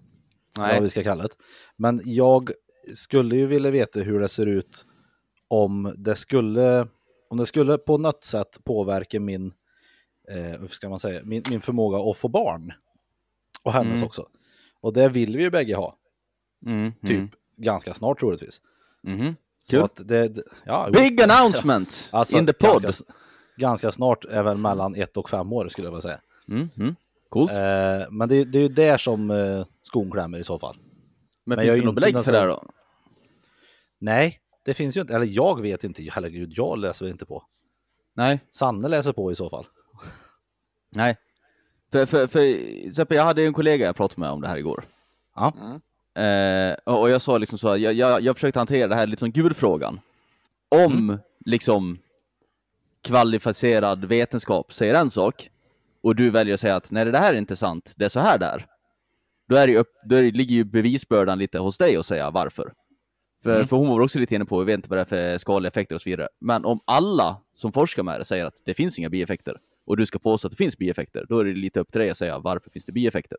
[0.58, 0.74] Nej.
[0.74, 1.34] vad vi ska kalla det.
[1.76, 2.50] Men jag
[2.94, 4.86] skulle ju vilja veta hur det ser ut
[5.48, 6.88] om det skulle,
[7.28, 9.52] om det skulle på något sätt påverka min,
[10.28, 12.72] eh, hur ska man säga, min, min förmåga att få barn.
[13.62, 14.06] Och hennes Mm.
[14.06, 14.26] också.
[14.80, 15.96] Och det vill vi ju bägge ha,
[16.66, 18.60] Mm, typ ganska snart troligtvis.
[19.06, 19.34] Mm.
[19.62, 22.82] Så det, ja, Big announcement Alltså, in the pod.
[22.82, 23.04] Ganska,
[23.56, 26.20] ganska snart är väl mellan ett och fem år skulle jag vilja säga.
[26.48, 26.96] Mm, mm.
[27.28, 27.52] Coolt.
[27.52, 30.76] Eh, men det, det är ju där som eh, skon klämmer i så fall.
[31.44, 32.64] men men finns det ju något belägg för det här då?
[33.98, 35.14] Nej, det finns ju inte.
[35.14, 36.08] Eller jag vet inte.
[36.12, 37.42] Herregud, jag läser inte på.
[38.14, 38.40] Nej.
[38.52, 39.66] Sanne läser på i så fall.
[40.96, 41.16] Nej.
[41.92, 42.26] För, för,
[43.06, 44.84] för jag hade en kollega jag pratade med om det här igår.
[45.34, 45.54] Ja.
[46.14, 49.30] Eh, och jag sa liksom så, jag, jag, jag försökte hantera det här lite som
[49.32, 50.00] gudfrågan.
[50.68, 51.18] Om Mm.
[51.44, 51.98] liksom
[53.02, 55.50] kvalificerad vetenskap säger en sak
[56.02, 58.20] och du väljer att säga att nej det här är inte sant, det är så
[58.20, 58.66] här där.
[59.48, 62.72] Då, är det upp, då ligger ju bevisbördan lite hos dig att säga varför.
[63.42, 63.68] För, Mm.
[63.68, 65.68] för hon var också lite inne på, vi vet inte vad det är för skadliga
[65.70, 66.28] effekter och så vidare.
[66.40, 70.06] Men om alla som forskar med det säger att det finns inga bieffekter och du
[70.06, 72.38] ska påstå att det finns bieffekter, då är det lite upp till dig att säga
[72.38, 73.38] varför finns det bieffekter.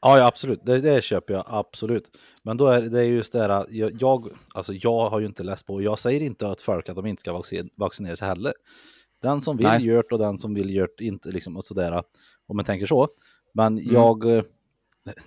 [0.00, 0.60] Ja, ja absolut.
[0.64, 2.10] Det, det köper jag absolut.
[2.42, 5.66] Men då är det just det här, jag, jag, alltså jag har ju inte läst
[5.66, 8.52] på, jag säger inte att folk att de inte ska vaccin, vaccinera sig heller.
[9.22, 9.84] Den som vill Nej.
[9.84, 12.02] gör det och den som vill gör det inte, liksom, och sådär,
[12.46, 13.08] om man tänker så.
[13.54, 13.92] Men Mm.
[13.94, 14.44] jag,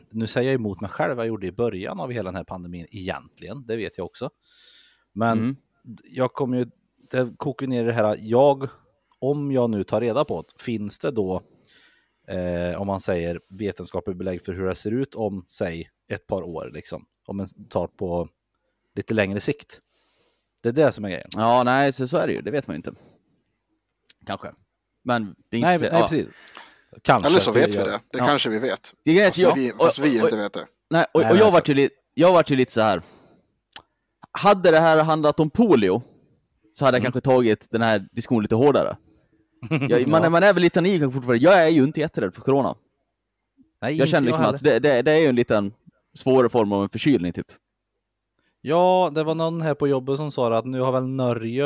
[0.09, 2.43] nu säger jag emot mig själv vad jag gjorde i början av hela den här
[2.43, 4.29] pandemin egentligen, det vet jag också.
[5.13, 5.55] Men Mm.
[6.03, 6.65] jag kommer ju,
[7.11, 8.69] det kokar ner i det här, jag,
[9.19, 11.41] om jag nu tar reda på det, finns det då
[12.27, 16.41] eh, om man säger vetenskaplig belägg för hur det ser ut om, säg, ett par
[16.43, 17.05] år, liksom.
[17.25, 18.29] Om man tar på
[18.95, 19.81] lite längre sikt.
[20.63, 21.29] Det är det som är grejen.
[21.31, 22.41] Ja, nej, så, så är det ju.
[22.41, 22.93] Det vet man ju inte.
[24.25, 24.53] Kanske.
[25.03, 26.07] Men det är inte Nej, så, nej ja.
[26.07, 26.27] precis.
[27.01, 27.29] Kanske.
[27.29, 28.01] Eller så vet vi det.
[28.11, 28.25] Det Ja.
[28.27, 28.93] kanske vi vet.
[29.03, 30.67] Det är Fast, jag, vi, och- fast vi och- inte vet det.
[30.89, 33.01] Nej, och, och jag vart ju jag vart ju lite så här.
[34.31, 36.01] Hade det här handlat om polio
[36.73, 37.11] så hade jag Mm.
[37.11, 38.97] kanske tagit den här diskussionen lite hårdare.
[39.69, 40.29] Jag, man, Ja.
[40.29, 41.37] man är väl lite naiv fortfarande.
[41.37, 42.75] Jag är ju inte jätterädd för corona.
[43.81, 44.55] Nej, Jag känner liksom heller.
[44.55, 45.73] att det, det, det är ju en liten
[46.15, 47.47] svårare form av en förkylning typ.
[48.61, 51.65] Ja, det var någon här på jobbet som sa att nu har väl Norge,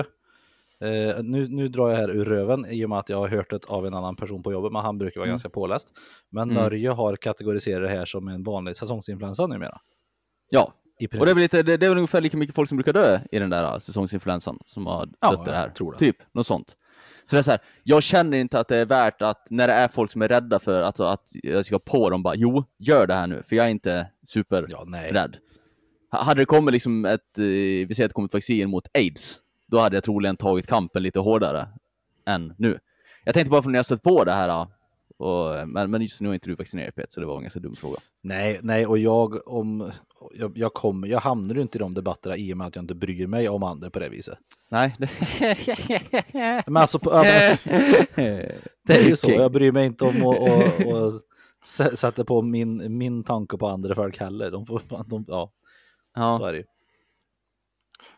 [0.81, 3.49] eh, nu, nu drar jag här ur röven i och med att jag har hört
[3.49, 5.33] det av en annan person på jobbet, men han brukar vara Mm.
[5.33, 5.87] ganska påläst.
[6.29, 6.63] Men Mm.
[6.63, 9.77] Norge har kategoriserat det här som en vanlig säsongsinfluensa numera.
[10.49, 10.73] Ja, och
[11.09, 13.19] det är, väl lite, det, det är väl ungefär lika mycket folk som brukar dö
[13.31, 15.65] i den där äh, säsongsinfluensan som har dött Ja, det här.
[15.67, 15.97] jag tror det.
[15.97, 16.75] Typ, något sånt.
[17.31, 19.73] Så det är så här, jag känner inte att det är värt att, när det
[19.73, 23.07] är folk som är rädda för att, att jag ska på dem bara, jo, gör
[23.07, 25.37] det här nu, för jag är inte superrädd.
[26.11, 29.39] Ja, Hade det kommit liksom ett, eh, vi säger att det kommit vaccin mot aids,
[29.67, 31.67] då hade jag troligen tagit kampen lite hårdare
[32.25, 32.79] än nu.
[33.23, 34.67] Jag tänkte bara för när jag stött på det här,
[35.21, 37.59] och, men, men just nu är inte du vaccinerad Pet, så det var en ganska
[37.59, 37.97] dum fråga.
[38.21, 39.91] Nej, nej, och jag om
[40.33, 42.83] jag, jag kommer, jag hamnar ju inte i de debatterna i och med att jag
[42.83, 44.37] inte bryr mig om andra på det viset.
[44.69, 44.95] Nej.
[46.65, 47.09] Men alltså, på,
[48.83, 49.31] det är ju så.
[49.31, 51.21] Jag bryr mig inte om att och, och,
[51.65, 54.51] sä- sätta på min, min tanke på andra folk heller.
[54.51, 55.51] De får, de, ja,
[56.13, 56.65] så ja, är det ju.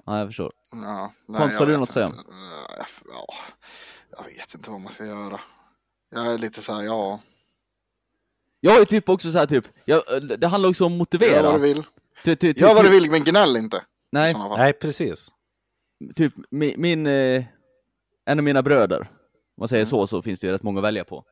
[0.05, 0.51] ja, jag förstår.
[0.71, 2.11] Ja, nej, Hans, har du något att säga?
[3.05, 3.33] Ja,
[4.17, 5.39] jag vet inte vad man ska göra.
[6.13, 7.19] Jag är lite så här, ja,
[8.59, 10.01] Jag är typ också så här typ, jag,
[10.39, 11.31] det handlar också om att motivera.
[11.31, 11.83] gör vad du vill.
[12.25, 13.83] Ty, ty, ty, Gör vad du vill, men gnäll inte.
[14.11, 14.35] Nej.
[14.57, 15.27] Nej, precis.
[16.15, 17.43] typ min, min eh,
[18.25, 19.07] en av mina bröder, om
[19.59, 19.89] man säger Mm.
[19.89, 21.23] så, så finns det ju rätt många att välja på.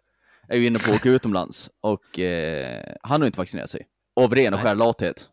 [0.48, 3.88] Är ju inne på att åka utomlands och eh, han har ju inte vaccinerat sig.
[4.16, 5.30] Av ren och skär lathet.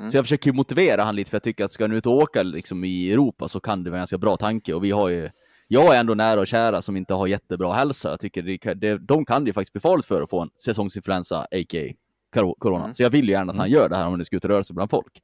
[0.00, 0.10] Mm.
[0.10, 2.12] Så jag försöker ju motivera han lite för jag tycker att ska han ut och
[2.16, 5.08] åka liksom i Europa så kan det vara en ganska bra tanke och vi har
[5.08, 5.30] ju
[5.68, 8.10] jag är ändå nära och kära som inte har jättebra hälsa.
[8.10, 10.50] Jag tycker det, det, de kan det ju faktiskt bli farligt för att få en
[10.56, 11.94] säsongsinfluensa, a.k.a.
[12.58, 12.84] corona.
[12.84, 12.94] Mm.
[12.94, 14.50] Så jag vill ju gärna att han gör det här om det ska ut och
[14.50, 15.22] röra sig bland folk.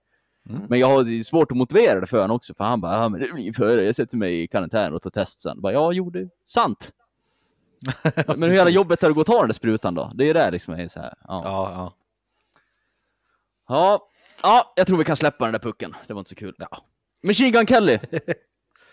[0.48, 0.62] Mm.
[0.68, 3.09] Men jag har ju svårt att motivera det för honom också, för han bara, ja
[3.09, 5.53] men det blir före, jag sätter mig i karantän och tar test sen.
[5.55, 6.92] Jag bara, ja, jo det är sant.
[8.26, 10.12] men hur jävla jobbigt är det att gå och ta den där sprutan då?
[10.14, 11.14] Det är ju det liksom, är så här.
[11.29, 11.40] Ja.
[11.44, 11.94] Ja, ja.
[13.68, 14.07] ja.
[14.42, 15.94] Ja, jag tror vi kan släppa den där pucken.
[16.07, 16.55] Det var inte så kul.
[16.59, 16.79] Ja.
[17.22, 17.98] Machine Gun Kelly!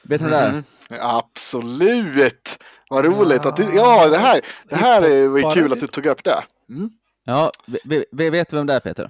[0.10, 0.50] Vet du det där?
[0.50, 0.64] Mm.
[1.02, 2.58] Absolut!
[2.90, 5.74] Vad roligt att du, ja det här, det här är ju Bara kul det.
[5.76, 6.44] att du tog upp det.
[6.70, 6.90] Mm.
[7.24, 7.52] Ja,
[7.84, 9.10] vi, vi, vet du vem det är Peter?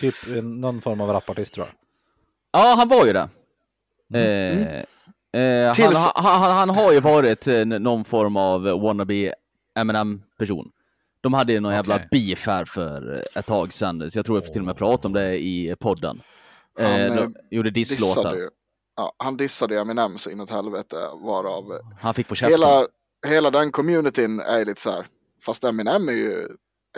[0.00, 1.74] Typ någon form av rapartist tror jag.
[2.62, 3.28] Ja, han var ju det.
[4.14, 4.84] Eh, eh, han,
[5.32, 5.74] Mm.
[5.74, 9.34] Tills- han, han, han har ju varit eh, någon form av wannabe
[9.74, 10.70] Eminem-person.
[11.20, 12.08] De hade ju någon jävla Okej.
[12.10, 15.12] beef här för ett tag sedan, så jag tror jag till och med prata om
[15.14, 16.22] det i podden.
[16.78, 18.36] Han, Eh, eh, de gjorde disslåtar.
[18.96, 22.52] Ja, han dissade Eminem så inåt helvete varav Han fick på käften.
[22.52, 22.86] hela,
[23.26, 25.06] hela den communityn är lite så här.
[25.42, 26.48] Fast Eminem är ju,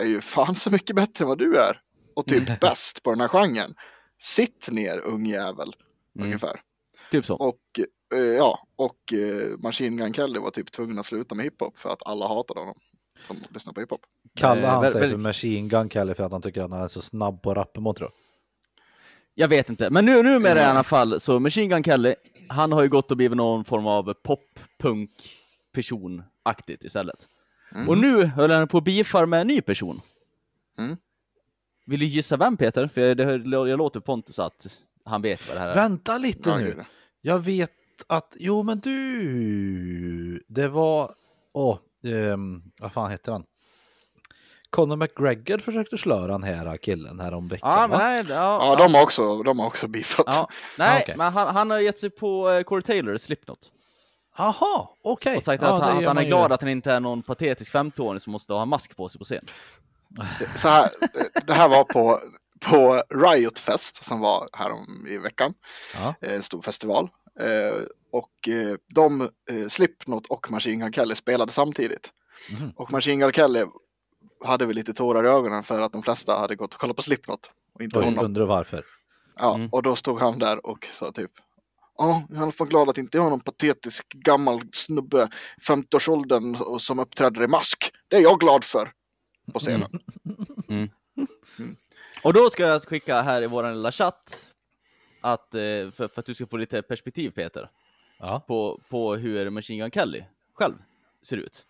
[0.01, 1.81] är ju fan så mycket bättre än vad du är.
[2.15, 3.75] Och typ bäst på den här genren.
[4.19, 5.73] Sitt ner ungjävel.
[6.15, 6.27] Mm.
[6.27, 6.61] Ungefär.
[7.11, 7.35] Typ så.
[7.35, 7.79] Och
[8.13, 11.89] eh, ja, och eh, Machine Gun Kelly var typ tvungen att sluta med hiphop för
[11.89, 12.75] att alla hatade honom
[13.27, 14.01] som lyssnar på hiphop.
[14.35, 16.87] Kallar Eh, han sig för Machine Gun Kelly för att han tycker att han är
[16.87, 18.11] så snabb på tror Jag
[19.47, 22.15] vet inte, men nu, numera i alla fall så Machine Gun Kelly,
[22.47, 25.09] han har ju gått och blivit någon form av pop-punk
[25.73, 27.27] person-aktigt istället.
[27.87, 30.01] Och nu höll han på att beefa med en ny person.
[30.79, 30.97] Mm.
[31.85, 32.87] Vill du gissa vem Peter?
[32.87, 33.23] För det,
[33.69, 34.67] jag låter på Pontus att
[35.05, 35.73] han vet vad det här är.
[35.73, 36.85] Vänta lite nu.
[37.21, 37.71] Jag vet
[38.07, 41.13] att, jo men du, det var,
[41.53, 43.43] åh, ehm, vad fan heter han?
[44.69, 48.75] Conor McGregor försökte slöra den här killen här om veckan Ja, men nej, ja, Ja,
[48.75, 50.25] de har också, de har också beefat.
[50.29, 51.15] ja, nej okej.
[51.17, 53.59] men han, han har gett sig på uh, Corey Taylor, Slipknot.
[54.37, 55.37] Jaha, okej.
[55.37, 56.27] Och sagt Ja, att, han, att han är man ju.
[56.29, 59.19] glad att han inte är någon patetisk 50-åring som måste ha en mask på sig
[59.19, 59.41] på scen.
[60.55, 60.89] Så här,
[61.47, 62.19] det här var på,
[62.65, 65.53] på Riot Fest som var här om i veckan.
[65.95, 66.13] Ja.
[66.21, 67.09] Eh, En stor festival.
[67.39, 72.09] Eh, Och eh, de, eh, Slipknot och Machine Gun Kelly spelade samtidigt.
[72.59, 72.71] Mhm.
[72.75, 73.65] Och Machine Gun Kelly
[74.45, 77.01] hade väl lite tårar i ögonen för att de flesta hade gått och kollat på
[77.01, 77.51] Slipknot.
[77.73, 78.25] Och inte Och honom.
[78.25, 78.85] undrar varför.
[79.39, 79.69] Ja, Mm.
[79.71, 81.31] och då stod han där och sa typ
[81.97, 85.29] Ja, jag är i alla fall glad att inte jag är någon patetisk gammal snubbe,
[85.67, 87.91] 50-årsåldern och som uppträder i mask.
[88.07, 88.91] Det är jag glad för.
[89.53, 89.89] På scenen.
[92.23, 94.47] Och då ska jag skicka här i vår lilla chatt
[95.21, 95.59] att, eh,
[95.91, 97.69] för, för att du ska få lite perspektiv Peter,
[98.19, 100.23] Ja, på, på hur Machine Gun Kelly
[100.53, 100.73] själv
[101.23, 101.65] ser ut.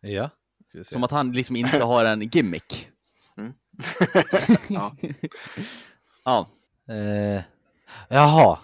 [0.00, 0.30] ja.
[0.74, 0.92] Ska vi se.
[0.94, 2.88] Som att han liksom inte har en gimmick.
[4.68, 4.96] Ja.
[6.24, 6.48] Ja,
[6.88, 7.42] Eh,
[8.08, 8.58] jaha,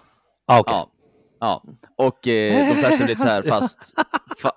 [0.45, 0.73] ah, okej.
[0.73, 0.91] ja,
[1.39, 1.63] ja.
[1.95, 3.77] Och eh, de flesta blir lite så här fast,
[4.37, 4.51] fa,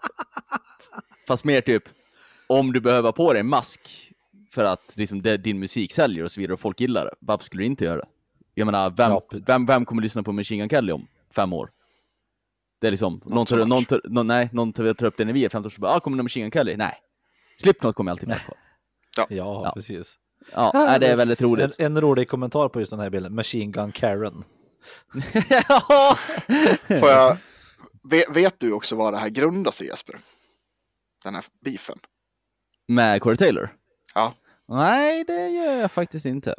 [1.29, 1.83] fast mer typ
[2.47, 3.81] om du behöver på dig en mask
[4.51, 7.45] för att liksom, det, din musik säljer och så vidare och folk gillar det, varför
[7.45, 8.09] skulle du inte göra det?
[8.55, 11.71] Jag menar, vem, Ja, vem, vem kommer lyssna på Machine Gun Kelly om fem år?
[12.81, 15.33] Det är liksom, någon tar, någon tar, någon, nej, någon tar, tar upp det när
[15.33, 16.77] vi är 15 år, så bara, ah, kommer det Machine Gun Kelly?
[16.77, 17.01] Nej.
[17.61, 18.57] Slipknot kommer alltid finnas kvar.
[19.17, 19.73] Ja, Ja.
[19.75, 20.19] precis.
[20.53, 21.81] Ja, det är väldigt En, roligt.
[21.81, 23.35] en rolig kommentar på just den här bilden.
[23.35, 24.45] Machine Gun Karen.
[25.69, 26.19] Ja.
[27.01, 27.37] Får jag,
[28.11, 30.19] vet, vet du också vad det här grundar sig Jesper?
[31.25, 31.99] Den här beefen.
[32.88, 33.77] Med Corey Taylor?
[34.14, 34.35] Ja.
[34.69, 36.55] Nej, det gör jag faktiskt inte.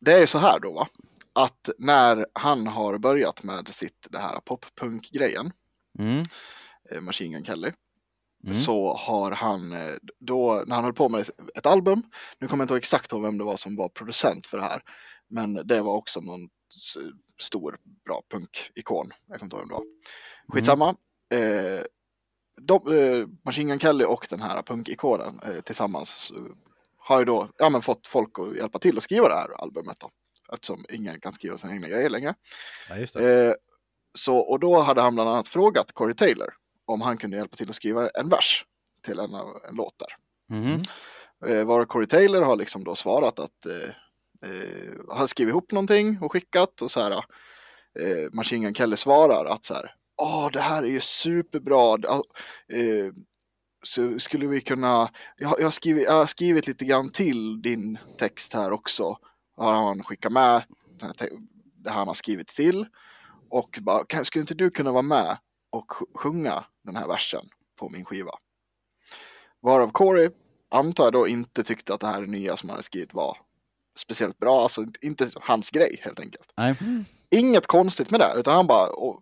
[0.00, 0.88] Det är ju så här då va.
[1.32, 5.52] Att när han har börjat med sitt, det här poppunk-grejen,
[5.98, 6.22] Mm.
[6.90, 7.72] eh, Machine Gun Kelly,
[8.44, 8.54] Mm.
[8.54, 12.02] så har han eh, då, när han höll på med ett album,
[12.38, 14.64] nu kommer jag inte ihåg exakt ihåg vem det var som var producent för det
[14.64, 14.82] här,
[15.28, 16.48] men det var också någon
[17.40, 19.84] stor bra punkikon, jag kommer inte ihåg vem det var.
[20.48, 20.96] Skitsamma.
[21.34, 21.84] Eh,
[22.60, 26.32] de, eh, Machine Gun Kelly och den här punkikonen eh, tillsammans
[26.98, 30.00] har ju då ja, men fått folk att hjälpa till att skriva det här albumet
[30.00, 30.10] då.
[30.52, 32.34] Eftersom ingen kan skriva sina egna grejer längre.
[32.88, 33.20] Ja.
[33.20, 33.54] Eh,
[34.18, 36.54] så, och då hade han bland annat frågat Corey Taylor
[36.86, 38.64] om han kunde hjälpa till att skriva en vers
[39.02, 40.16] till en, av- en låt där.
[40.56, 40.82] Mhm.
[41.46, 46.18] Eh, var Corey Taylor har liksom då svarat att eh, eh, har skrivit ihop någonting
[46.22, 47.12] och skickat och så här.
[48.00, 49.94] Eh, Machine Gun Kelly svarar att så här.
[50.16, 51.94] Åh, det här är ju superbra.
[52.72, 53.12] Eh,
[53.82, 55.08] så skulle vi kunna.
[55.36, 59.18] Jag, har- jag, har skrivit, jag har skrivit lite grann till din text här också.
[59.56, 60.62] Har han skickat med
[61.00, 61.28] den här
[61.84, 62.86] det han har skrivit till
[63.50, 65.38] och bara kan, skulle inte du kunna vara med
[65.76, 68.30] och sj- sjunga den här versen på min skiva?
[69.60, 70.30] Varav Corey
[70.70, 73.38] antar jag då inte tyckte att det här nya som han hade skrivit var
[73.98, 76.52] speciellt bra, alltså inte hans grej helt enkelt.
[76.56, 76.74] Nej.
[77.30, 79.20] Inget konstigt med det, utan han bara, och,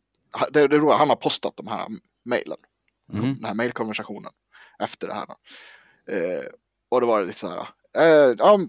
[0.51, 1.89] det, det är roligt, han har postat de här
[2.25, 2.59] mejlen,
[3.13, 3.35] Mhm.
[3.35, 4.33] den här mejlkonversationen
[4.79, 5.27] efter det här.
[6.11, 6.45] Eh,
[6.89, 8.61] och då var det lite så här, eh, ja,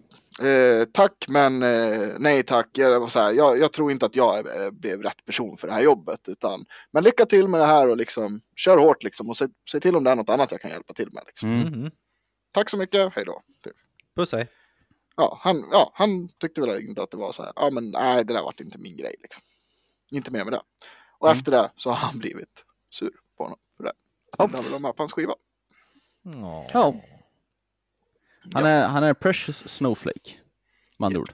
[0.41, 4.15] eh, tack men eh, nej tack, jag, var så här, jag, jag tror inte att
[4.15, 7.65] jag eh, blev rätt person för det här jobbet, utan men lycka till med det
[7.65, 10.52] här och liksom kör hårt liksom och se, se till om det är något annat
[10.52, 11.24] jag kan hjälpa till med.
[11.28, 11.50] Liksom.
[11.62, 11.74] Mm.
[11.74, 11.91] Mhm.
[12.52, 13.41] Tack så mycket, hej då.
[13.63, 13.74] Typ.
[14.15, 14.48] Puss hej.
[15.17, 18.26] Ja, han, ja, han tyckte väl inte att det var så här, ja men nej
[18.26, 19.43] det där vart inte min grej liksom.
[20.12, 20.62] Inte mer med det.
[21.17, 21.38] Och Mm.
[21.38, 23.93] efter det så har han blivit sur på honom för det.
[24.38, 25.34] Han vill ha med på hans skiva.
[26.24, 26.67] Ja.
[26.74, 26.95] Ja.
[28.53, 30.31] Han är, han är en precious snowflake,
[30.97, 31.29] med andra ord.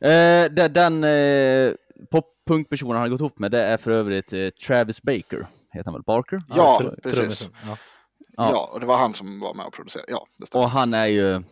[0.00, 1.72] Eh, det- den eh,
[2.10, 5.94] poppunkpersonen han har gått ihop med, det är för övrigt eh, Travis Baker, heter han
[5.94, 6.02] väl?
[6.02, 6.40] Barker?
[6.48, 7.48] Ja, tr- precis.
[7.66, 7.76] Ja.
[8.36, 8.50] Ja.
[8.52, 8.70] Ja.
[8.72, 10.12] och det var han som var med och producerade.
[10.12, 10.26] Ja.
[10.52, 11.42] Och han är ju...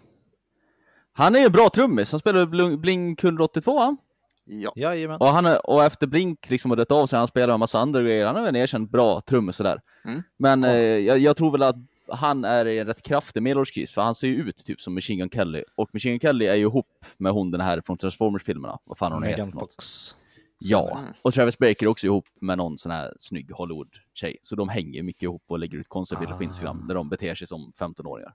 [1.12, 3.96] Han är ju bra trummis, han spelar Bling- Blink 182 va?
[4.44, 4.72] Ja.
[4.76, 5.20] Jajamän.
[5.20, 7.78] Och, han är, och efter Blink liksom har dött av sig, han spelar en massa
[7.78, 9.80] andra grejer, han är en erkänt bra trummis sådär.
[10.08, 10.22] Mm.
[10.38, 11.76] Men eh, jag, jag tror väl att
[12.12, 15.18] han är i en rätt kraftig medelålderskris, för han ser ju ut typ som Machine
[15.18, 15.64] Gun Kelly.
[15.74, 19.12] Och Machine Gun Kelly är ju ihop med hon den här från Transformers-filmerna, vad fan
[19.12, 19.72] hon heter Megan något.
[19.74, 20.14] Fox.
[20.58, 24.36] Ja, och Travis Baker är också ihop med någon sån här snygg Hollywood-tjej.
[24.42, 26.44] Så de hänger mycket ihop och lägger ut konstiga bilder på Ah.
[26.44, 28.34] Instagram där de beter sig som 15-åringar.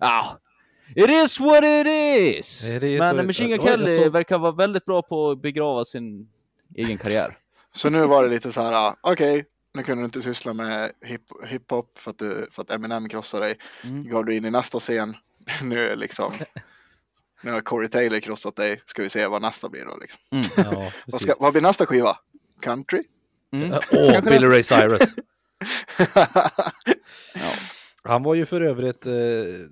[0.00, 0.38] Ja,
[0.96, 2.64] It is what it is!
[2.64, 6.28] It is Men Machine Gun Kelly såg- verkar vara väldigt bra på att begrava sin
[6.74, 7.36] egen karriär.
[7.72, 9.44] Så nu var det lite så här, ah, okej,
[9.74, 13.44] nu kunde du inte syssla med hip- hiphop för, att du- för att Eminem krossade
[13.44, 13.58] dig.
[13.84, 14.08] Mm.
[14.08, 15.16] Gav du in i nästa scen,
[15.62, 16.32] nu är liksom,
[17.42, 20.20] nu har Corey Taylor krossat dig, ska vi se vad nästa blir då liksom.
[20.56, 22.16] Ja, Vad, ska, vad blir nästa skiva?
[22.60, 23.02] Country?
[23.52, 23.72] Mm.
[23.72, 25.14] Åh, Kanske Billy Ray Cyrus.
[27.34, 27.50] Ja.
[28.02, 29.12] Han var ju för övrigt, eh,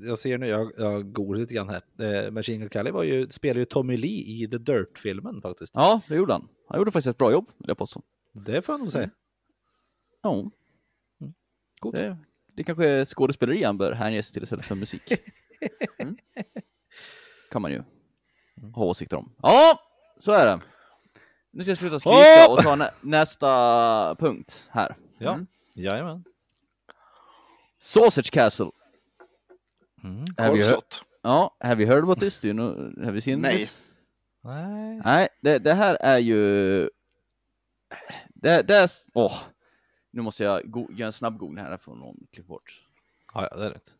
[0.08, 1.82] jag ser nu, jag, jag går lite grann här.
[2.24, 4.10] Eh, Machine Gun Kelly var ju, spelade ju Tommy Lee
[4.44, 5.72] i The Dirt-filmen faktiskt.
[5.74, 6.48] ja, det gjorde han.
[6.68, 8.02] Han gjorde faktiskt ett bra jobb, vill jag påstå.
[8.32, 9.10] Det får jag nog säga.
[10.22, 10.50] Ja.
[11.80, 11.94] Coolt.
[11.96, 12.16] Det,
[12.52, 15.12] det kanske är skådespeleri han bör hänge sig till istället för musik.
[15.98, 16.16] Mm.
[17.50, 17.82] kan man ju
[18.74, 19.32] ha åsikter om.
[19.42, 19.80] Ja,
[20.18, 20.60] så är det.
[21.52, 24.96] Nu ska jag sluta skrika och ta nä nästa punkt här.
[25.18, 25.46] Ja, Mm.
[25.74, 26.24] jajamän.
[27.78, 28.70] Sausage Castle.
[30.04, 30.24] Mm.
[30.38, 30.82] Have you, heard,
[31.22, 32.40] ja, have you heard about this?
[32.40, 33.58] Do you know, have you seen Nej.
[33.58, 33.82] this?
[34.44, 35.00] Nej.
[35.04, 36.36] Nej, det, det här är ju...
[38.34, 38.90] Det, det är...
[39.14, 39.42] Åh.
[40.16, 42.82] Nu måste jag go- göra en snabb googling här från någon klipp bort.
[43.34, 43.94] Ja, ja, det är lugnt.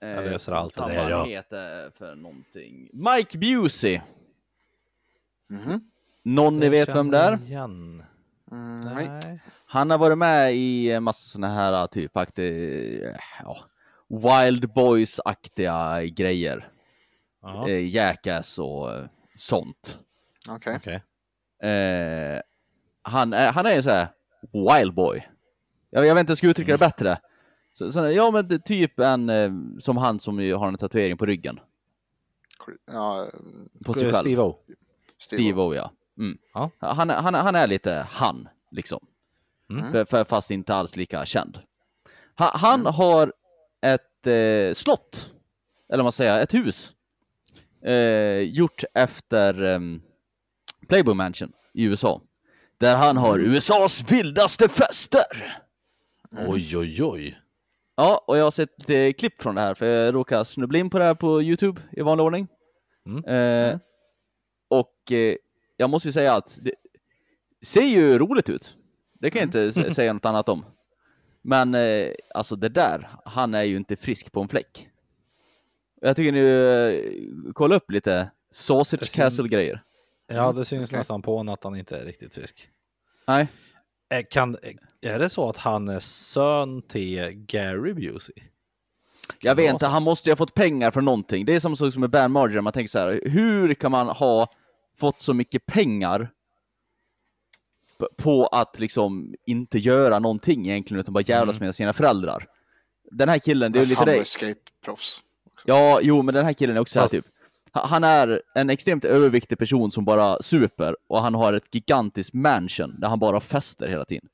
[0.00, 1.24] Jag Eh, löser allt det där, vad han ja.
[1.24, 2.90] heter för någonting.
[2.92, 4.00] Mike Busey.
[5.48, 5.90] Mhm.
[6.22, 7.38] Någon ni vet vem det är?
[7.46, 8.04] Igen.
[8.52, 9.40] Mm, nej.
[9.66, 13.02] Han har varit med i en massa såna här typ aktig,
[13.42, 13.58] ja,
[14.08, 16.68] Wild Boys-aktiga grejer.
[17.42, 19.04] Ja, Eh, Jackass och eh,
[19.36, 19.98] sånt.
[20.48, 20.76] Okej.
[20.76, 21.02] okej.
[21.70, 22.40] Eh,
[23.02, 24.08] han, är, han är ju så här
[24.52, 25.28] wild boy.
[25.90, 27.18] Jag, jag vet inte hur jag ska uttrycka det bättre.
[27.72, 31.60] Så, så, ja men typ en eh, som han som har en tatuering på ryggen.
[32.92, 33.28] Ja,
[33.84, 34.14] På sig själv.
[34.24, 34.56] Steve-O.
[35.18, 35.42] Steve.
[35.42, 35.90] Steve O ja.
[36.18, 36.38] Mm.
[36.54, 36.70] Ja.
[36.78, 39.06] Han, är- han, han är lite han, liksom.
[39.70, 39.92] Mm.
[39.92, 41.58] För, för, fast inte alls lika känd.
[42.38, 43.32] Ha, han har
[43.80, 45.30] ett eh, slott,
[45.88, 46.92] eller vad man säger, ett hus.
[47.84, 50.02] Eh, gjort efter ehm,
[50.88, 52.20] Playboy Mansion i USA.
[52.78, 55.60] Där han har USAs vildaste fester.
[56.48, 57.40] Oj, oj, oj.
[57.96, 60.90] Ja, och jag har sett eh, klipp från det här, för jag råkade snubbla in
[60.90, 62.48] på det här på YouTube i vanlig ordning.
[63.06, 63.24] Mm.
[63.24, 63.78] Eh,
[64.68, 65.36] och eh,
[65.76, 66.74] jag måste ju säga att det
[67.66, 68.76] ser ju roligt ut.
[69.14, 70.64] Det kan jag inte s- säga något annat om.
[71.42, 74.88] Men eh, alltså det där, han är ju inte frisk på en fläck.
[76.00, 79.82] Jag tycker ni eh, kolla upp lite Sausage ser- Castle-grejer.
[80.26, 80.98] Ja, det syns okej.
[80.98, 82.68] nästan på honom att han inte är riktigt frisk.
[83.26, 83.48] Nej,
[84.14, 84.56] Eh, Kan,
[85.02, 88.34] är det så att han är son till Gary Busey?
[89.40, 91.44] jag vet inte, han måste ju ha fått pengar från någonting.
[91.44, 94.08] Det är samma sak som med Band Margin, man tänker så här, hur kan man
[94.08, 94.48] ha
[95.00, 96.30] fått så mycket pengar
[98.16, 101.66] på att liksom inte göra någonting egentligen, utan bara jävlas Mm.
[101.66, 102.46] med sina föräldrar?
[103.10, 105.20] Den här killen, det är ju Fast lite ju skateproffs.
[105.64, 107.24] Ja, jo, men den här killen är också så här, Fast- typ.
[107.72, 112.34] ha- Han är en extremt överviktig person som bara super och han har ett gigantiskt
[112.34, 114.28] mansion där han bara fester hela tiden.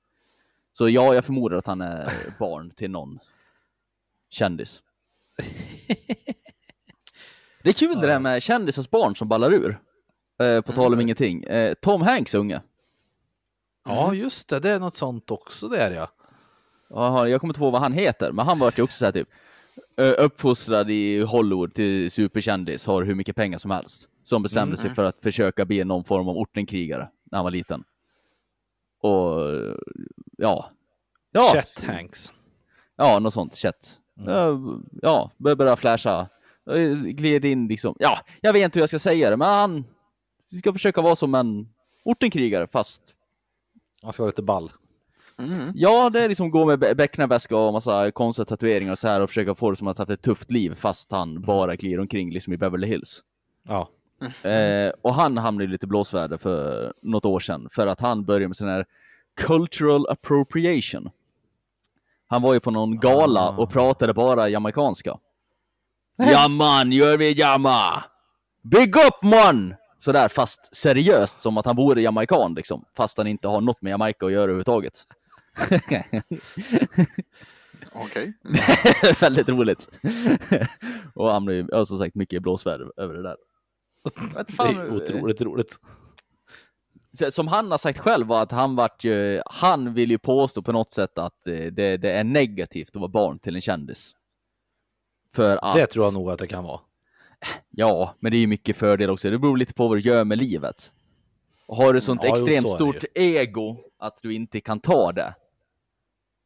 [0.79, 3.19] Så ja, jag förmodar att han är barn till någon
[4.31, 4.83] kändis.
[7.63, 9.81] Det är kul det där med kändisars barn som ballar ur.
[10.39, 11.45] Eh, på tal om ingenting.
[11.45, 12.61] Eh, Tom Hanks unge.
[13.85, 14.61] Ja, just det.
[14.61, 15.93] Det är något sånt också där
[16.89, 17.29] ja.
[17.29, 19.29] Jag kommer inte på vad han heter, men han var ju också så här typ
[19.97, 24.09] ö, uppfostrad i Hollywood till superkändis, har hur mycket pengar som helst.
[24.23, 27.85] Som bestämde sig för att försöka bli någon form av ortenkrigare när han var liten.
[29.01, 29.41] Och
[30.37, 30.71] ja.
[31.33, 32.33] Ja, Chet Hanks.
[32.97, 33.55] ja något sånt.
[33.55, 34.01] Chet.
[34.27, 34.59] Ja,
[35.03, 36.29] Ja, började börja flasha.
[37.05, 37.97] Gled in liksom.
[37.99, 39.85] Ja, jag vet inte hur jag ska säga det, men han
[40.59, 41.69] ska försöka vara som en
[42.05, 43.03] ortenkrigare fast
[44.03, 44.73] Han ska vara lite ball.
[45.39, 45.73] Mm.
[45.75, 49.31] Ja, det är liksom gå med bäcknarväska och massa konstiga tatueringar och så här och
[49.31, 52.33] försöka få det som att ha haft ett tufft liv fast han bara glider omkring
[52.33, 53.21] liksom i Beverly Hills.
[53.69, 53.91] Ja.
[54.51, 58.49] Eh, och han hamnade i lite blåsväder för något år sedan för att han började
[58.49, 58.87] med sån här
[59.37, 61.11] cultural appropriation.
[62.27, 65.19] Han var ju på någon gala och pratade bara jamaicanska.
[66.19, 68.05] Ja man, gör vi jamma!
[68.63, 69.75] Big up man!
[69.99, 72.85] Sådär fast seriöst som att han vore jamaican liksom.
[72.97, 75.07] Fast han inte har något med Jamaica att göra överhuvudtaget.
[77.93, 78.33] Okej.
[79.21, 79.91] Väldigt roligt.
[81.15, 83.37] och han blev som sagt mycket blåsväder över det där.
[84.47, 85.79] Det är otroligt roligt.
[87.31, 90.73] Som han har sagt själv var att han vart ju, han vill ju påstå på
[90.73, 94.15] något sätt att eh, det, det är negativt att vara barn till en kändis.
[95.35, 96.81] För att, Det tror jag nog att det kan vara.
[97.71, 99.31] Ja, men det är ju mycket fördel också.
[99.31, 100.93] Det beror lite på vad du gör med livet.
[101.69, 105.35] Har du sånt Ja, extremt så stort ego att du inte kan ta det.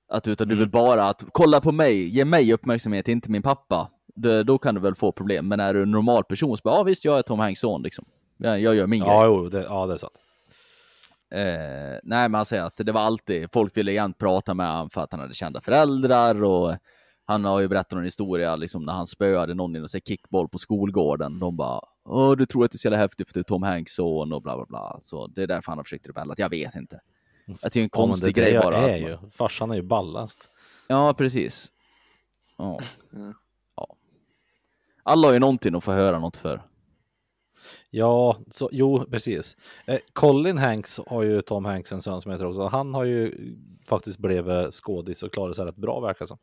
[0.09, 3.91] Att utan du vill bara att kolla på mig, ge mig uppmärksamhet, inte min pappa.
[4.15, 5.49] det, då kan du väl få problem.
[5.49, 7.83] Men är du en normal person så bara, ja visst, jag är Tom Hanks son
[7.83, 8.05] liksom.
[8.37, 9.31] Jag, jag gör min Ja, grej.
[9.31, 10.13] jo, det, ja, det är sant.
[11.31, 14.91] Eh, nej, men han säger att det var alltid, folk ville igen prata med honom
[14.91, 16.77] för att han hade kända föräldrar och
[17.25, 20.59] han har ju berättat en historia liksom när han spöade någon i en kickboll på
[20.59, 21.39] skolgården.
[21.39, 23.63] De bara, Åh, du tror att det är så jävla häftigt för du är Tom
[23.63, 24.99] Hanks son och bla bla bla.
[25.03, 26.35] Så det är därför han har försökt rebella.
[26.37, 27.01] Jag vet inte.
[27.47, 28.77] Jag tycker det är en Ja, konstig det, grej det bara.
[28.77, 29.31] är att man- ju.
[29.31, 30.49] Farsan är ju ballast.
[30.89, 31.69] Ja, precis.
[32.59, 32.79] Ja.
[33.15, 33.35] Mm.
[33.77, 33.97] ja.
[35.03, 36.63] Alla har ju någonting att få höra något för.
[37.91, 39.57] Ja, så, jo, precis.
[39.87, 42.63] Eh, Colin Hanks har ju Tom Hanks en son som heter också.
[42.67, 43.35] Han har ju
[43.87, 46.39] faktiskt blivit skådis och klarat sig rätt bra verkar som.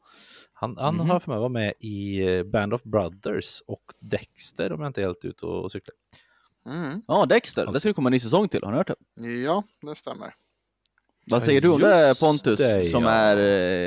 [0.53, 1.09] Han, han Mhm.
[1.09, 5.01] har för mig var med i eh, Band of Brothers och Dexter om jag inte
[5.01, 5.95] är helt ute och cyklar.
[6.69, 7.01] Mm.
[7.07, 7.71] Ja, Dexter.
[7.71, 8.63] Det ska komma en ny säsong till.
[8.63, 8.95] Har ni hört det?
[9.43, 10.33] Ja, det stämmer.
[11.29, 13.09] Vad säger du om det Pontus, det, som ja.
[13.09, 13.37] är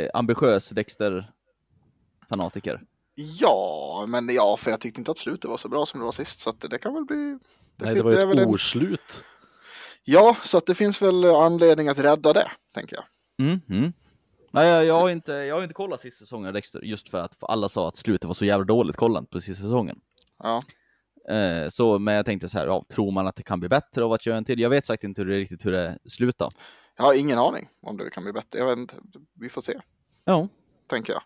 [0.04, 2.80] eh, ambitiös Dexter-fanatiker?
[3.14, 6.12] Ja, men ja, för jag tyckte inte att slutet var så bra som det var
[6.12, 6.40] sist.
[6.40, 7.38] Så att det kan väl bli...
[7.76, 9.24] Det Nej, det var ju ett väl en- oslut.
[10.04, 13.04] Ja, så att det finns väl anledning att rädda det, tänker jag.
[13.46, 13.92] Mm, mm.
[14.50, 17.68] Nej, jag, har inte, jag har inte kollat sista säsongen Dexter, just för att alla
[17.68, 18.96] sa att slutet var så jävla dåligt.
[18.96, 20.00] Kolla inte på sista säsongen.
[20.38, 20.62] Ja,
[21.28, 24.04] Eh, så, men jag tänkte så här, ja, tror man att det kan bli bättre
[24.04, 24.60] av att göra en till?
[24.60, 26.48] Jag vet sagt inte hur det, riktigt hur det slutar.
[26.96, 28.58] jag har ingen aning om det kan bli bättre.
[28.58, 28.94] Jag vet inte.
[29.34, 29.80] Vi får se,
[30.24, 30.48] Ja,
[30.86, 31.22] tänker jag.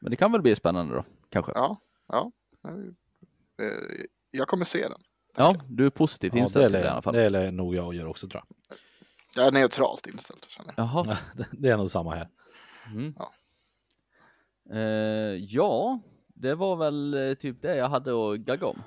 [0.00, 1.52] Men det kan väl bli spännande då, kanske?
[1.54, 2.32] Ja, ja.
[2.68, 5.00] Eh, Jag kommer se den.
[5.36, 7.14] Ja, du är positivt Ja, det, inställd till det i alla fall.
[7.14, 8.76] det är nog jag gör också tror jag.
[9.34, 10.84] Jag är neutralt inställd, känner jag.
[10.86, 11.18] Jaha.
[11.52, 12.28] Det- är nog samma här.
[12.86, 13.14] Mm.
[13.18, 13.32] Ja.
[14.72, 18.82] Eh, ja, det var väl eh, typ det jag hade att gagga om.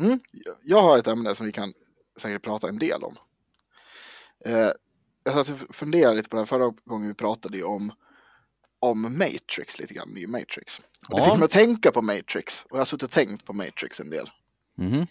[0.00, 0.20] Mm.
[0.62, 1.72] Jag har ett ämne som vi kan
[2.16, 3.16] säkert prata en del om.
[4.44, 4.68] Eh,
[5.24, 7.92] jag satt och funderade lite på det här förra gången vi pratade om,
[8.82, 10.78] om Matrix lite grann, ny Matrix.
[11.08, 11.24] Och det Ja.
[11.30, 14.10] fick mig att tänka på Matrix och jag har suttit och tänkt på Matrix en
[14.10, 14.30] del.
[14.74, 15.06] Mhm.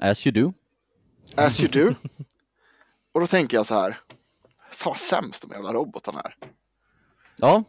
[0.00, 0.52] As you do.
[1.36, 1.94] As you do.
[3.12, 4.00] och då tänker jag så här,
[4.72, 6.36] fan vad sämst de jävla robotarna är.
[7.36, 7.64] Ja,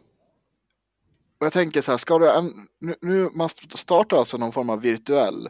[1.38, 4.70] Och jag tänker så här, ska du, en, nu, nu man startar alltså någon form
[4.70, 5.48] av virtuell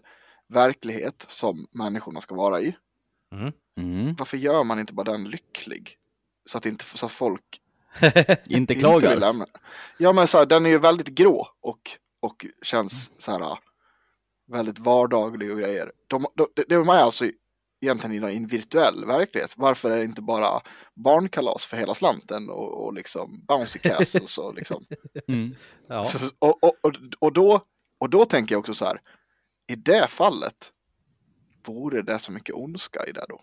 [0.48, 2.76] verklighet som människorna ska vara i.
[3.76, 4.14] mm.
[4.18, 5.96] Varför gör man inte bara den lycklig?
[6.46, 7.60] Så att, inte, så att folk
[8.01, 9.11] inte inte klagar.
[9.11, 9.47] vill lämna.
[9.99, 11.80] Ja men så här, den är ju väldigt grå och,
[12.20, 13.59] och känns så här
[14.53, 15.93] väldigt vardaglig och grejer.
[16.07, 17.24] De, de, de, de är alltså
[17.80, 19.55] egentligen i en virtuell verklighet.
[19.57, 20.61] Varför är det inte bara
[20.95, 24.86] barnkalas för hela slanten och, och liksom bouncy castles och liksom.
[25.28, 25.55] Mm.
[25.86, 26.11] Ja.
[26.38, 27.61] Och, och, och, och, då,
[27.99, 29.01] och då tänker jag också så här.
[29.66, 30.72] I det fallet
[31.66, 33.40] vore det så mycket ondska i det då?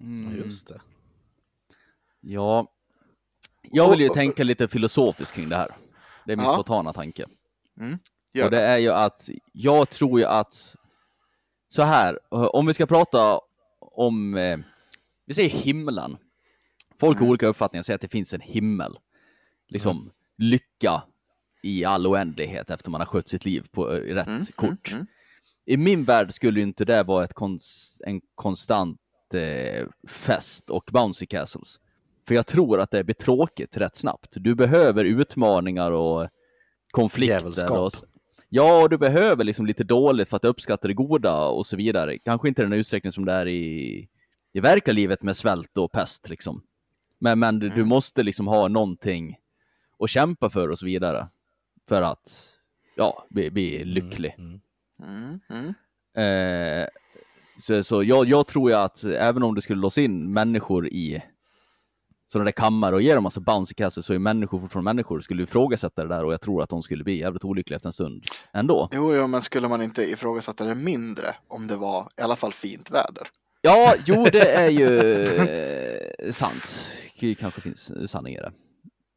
[0.00, 0.36] Mm.
[0.36, 0.80] Just det.
[2.28, 2.72] Ja,
[3.62, 5.68] jag vill ju tänka lite filosofiskt kring det här.
[6.26, 6.52] Det är min Ja.
[6.52, 7.26] spontana tanke.
[8.34, 10.76] Gör Och det är ju att jag tror ju att
[11.68, 12.18] så här,
[12.56, 13.40] om vi ska prata
[13.80, 14.58] om, eh,
[15.26, 16.16] vi säger himlen.
[17.00, 17.30] Folk har Mm.
[17.30, 18.98] olika uppfattningar, säger att det finns en himmel.
[19.68, 21.02] Liksom lycka
[21.62, 24.90] i all oändlighet efter man har skött sitt liv på eh, rätt Mm, kort.
[24.90, 25.06] mm, mm.
[25.66, 29.00] I min värld skulle inte det vara ett kons- en konstant
[29.34, 31.80] eh, fest och bouncy castles.
[32.26, 34.28] För jag tror att det blir tråkigt rätt snabbt.
[34.32, 36.28] Du behöver utmaningar och
[36.90, 37.34] konflikter.
[37.34, 37.78] Djävulskap.
[37.78, 37.92] Och,
[38.48, 42.18] ja, och du behöver liksom lite dåligt för att uppskatta det goda och så vidare.
[42.18, 44.08] Kanske inte i den utsträckning som det är i,
[44.52, 46.62] i verkliga livet med svält och pest liksom.
[47.18, 49.36] Men, men du, du måste liksom ha någonting
[49.98, 51.28] att kämpa för och så vidare.
[51.88, 52.48] För att,
[52.96, 54.34] ja, bli, bli lycklig.
[54.38, 54.60] Mm.
[55.02, 55.74] Mm, mm.
[56.82, 56.88] Eh,
[57.60, 61.22] så så jag, jag tror ju att även om du skulle låsa in människor i
[62.26, 65.42] sådana där kammare och ge dem massa bouncy castles så är människor fortfarande människor skulle
[65.42, 68.24] ifrågasätta det där och jag tror att de skulle bli jävligt olyckliga efter en stund
[68.52, 68.88] ändå.
[68.92, 72.52] Jo, jo, men skulle man inte ifrågasätta det mindre om det var i alla fall
[72.52, 73.28] fint väder?
[73.60, 76.78] Ja, jo, det är ju eh, sant.
[77.20, 78.52] Det kanske finns sanning i det.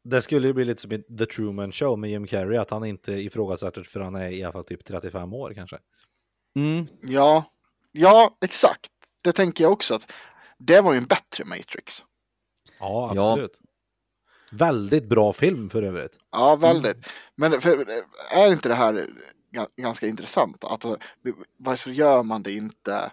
[0.04, 2.84] Det skulle ju bli lite som i The Truman Show med Jim Carrey, att han
[2.84, 5.78] inte ifrågasätter för han är i alla fall typ 35 år kanske.
[6.56, 6.86] Mm.
[7.02, 7.44] Ja,
[7.92, 8.90] ja, exakt.
[9.22, 10.12] Det tänker jag också att
[10.58, 12.04] det var ju en bättre Matrix.
[12.80, 13.30] Ja, Ja.
[13.30, 13.60] absolut.
[14.52, 16.12] Väldigt bra film för övrigt.
[16.32, 17.08] Ja, väldigt.
[17.36, 17.86] Men för,
[18.34, 19.10] är inte det här
[19.52, 20.64] ga- ganska intressant?
[20.64, 20.94] Att, eh,
[21.56, 23.12] varför gör man det inte?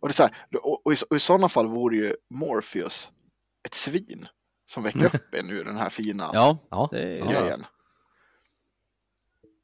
[0.00, 3.12] Och, det är så här, och, och, i, och i sådana fall vore ju Morpheus
[3.66, 4.26] ett svin
[4.66, 7.24] som väcker upp en ur den här fina Ja, Ja, är ja.
[7.30, 7.64] grejen.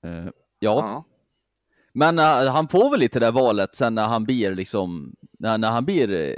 [0.04, 0.30] eh, ja.
[0.58, 1.04] Ja.
[1.92, 5.58] Men eh, han får väl lite det där valet sen när han blir liksom, när,
[5.58, 6.36] när han blir eh,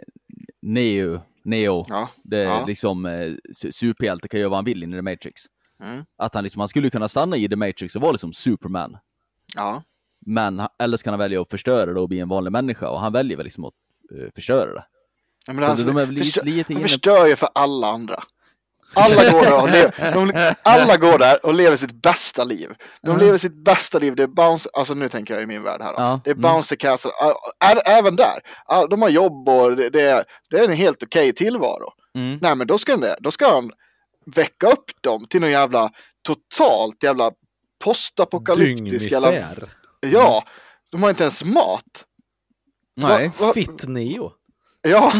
[0.62, 2.08] Neo, Neo Ja.
[2.22, 2.64] Det Ja.
[2.66, 3.10] liksom eh,
[3.54, 5.42] su- superhjälte kan göra vad han vill in i The Matrix.
[5.84, 6.04] Mm.
[6.18, 8.96] Att han liksom, han skulle kunna stanna i The Matrix och vara liksom Superman.
[9.54, 9.82] Ja.
[10.26, 12.88] Men han- eller så kan han välja att förstöra det och bli en vanlig människa
[12.88, 13.74] och han väljer väl liksom att
[14.18, 14.84] eh, förstöra det.
[15.46, 17.86] Ja, men Så alltså, de är väl lite- förstör, lite inne- förstör ju för alla
[17.86, 18.22] andra.
[18.94, 22.68] Alla går, där och lever, de, alla går där och lever sitt bästa liv.
[23.02, 23.16] De Ja.
[23.16, 24.14] lever sitt bästa liv.
[24.16, 25.92] Det är bounce, alltså nu tänker jag i min värld här.
[25.96, 26.42] Ja, Det är mm.
[26.42, 27.10] bouncy castle,
[27.86, 28.40] även där.
[28.90, 31.92] De har jobb och det, det, är, det är en helt okej tillvaro.
[32.14, 32.38] Mm.
[32.42, 33.70] Nej men då ska, den, då ska han
[34.34, 35.90] väcka upp dem till någon jävla
[36.26, 37.30] totalt jävla
[37.84, 39.32] postapokalyptisk jävla...
[40.00, 40.44] Ja,
[40.92, 42.04] de har inte ens mat.
[42.96, 43.30] Nej.
[43.38, 44.32] Va- va- Fitt-Neo.
[44.82, 45.12] Ja,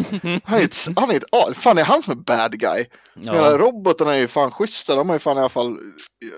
[0.44, 2.84] han är ett, han är ett, ah, fan är han som är bad guy?
[3.14, 3.36] Ja.
[3.36, 3.58] Ja.
[3.58, 5.76] robotarna är ju fan schyssta, de har ju fan i alla fall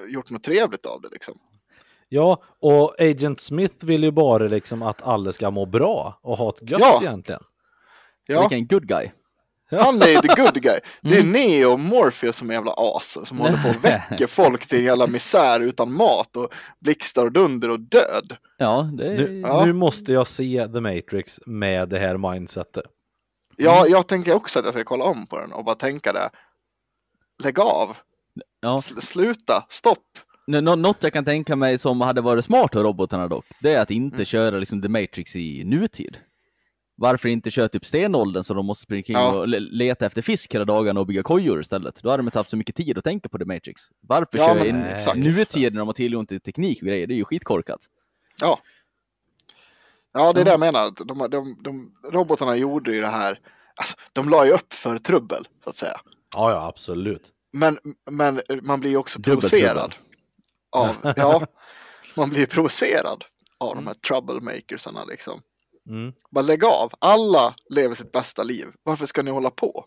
[0.09, 1.35] gjort något trevligt av det liksom.
[2.09, 6.49] Ja, och Agent Smith vill ju bara liksom att alla ska må bra och ha
[6.49, 6.99] ett gött Ja.
[7.03, 7.43] egentligen.
[8.27, 9.11] Ja, Vilken good guy.
[9.71, 10.79] han är the good guy.
[11.03, 11.33] Det är Mm.
[11.33, 14.85] Neo och Morpheus som är jävla as som håller på och väcker folk till en
[14.85, 16.49] jävla misär utan mat och
[16.81, 18.37] blixtar och dunder och död.
[18.59, 19.17] Ja, det är...
[19.17, 19.65] Nu, Ja.
[19.65, 22.85] nu måste jag se The Matrix med det här mindsetet.
[23.57, 26.31] Ja, jag tänker också att jag ska kolla om på den och bara tänka det.
[27.43, 27.97] Lägg av,
[28.61, 28.77] ja.
[28.77, 29.99] Sl- sluta, stopp.
[30.47, 33.73] Nå- nå- Något jag kan tänka mig som hade varit smart av robotarna dock, det
[33.75, 34.25] är att inte Mm.
[34.27, 36.17] köra liksom The Matrix i nutid.
[36.97, 39.33] Varför inte köra typ stenåldern så de måste springa kring Ja.
[39.39, 42.03] och le- leta efter fisk hela dagarna och bygga kojor istället?
[42.03, 43.83] Då hade de inte haft så mycket tid att tänka på The Matrix.
[44.01, 45.17] Varför Ja, köra exakt.
[45.17, 47.07] nutid när de har tillgång till teknik och grejer?
[47.07, 47.81] Det är ju skitkorkat.
[48.41, 48.59] Ja.
[50.15, 50.91] Ja, det är det jag menar.
[51.05, 53.41] De, de, de, robotarna gjorde ju det här,
[53.77, 56.01] alltså, de la ju upp för trubbel, så att säga.
[56.37, 57.23] Ja, ja, absolut.
[57.53, 57.79] Men,
[58.11, 59.95] men man blir ju också provocerad.
[60.73, 61.47] Av, ja,
[62.17, 63.25] man blir provocerad
[63.59, 65.41] av de här troublemakersarna liksom.
[65.89, 66.13] Mm.
[66.31, 68.67] Bara lägg av, alla lever sitt bästa liv.
[68.83, 69.85] Varför ska ni hålla på?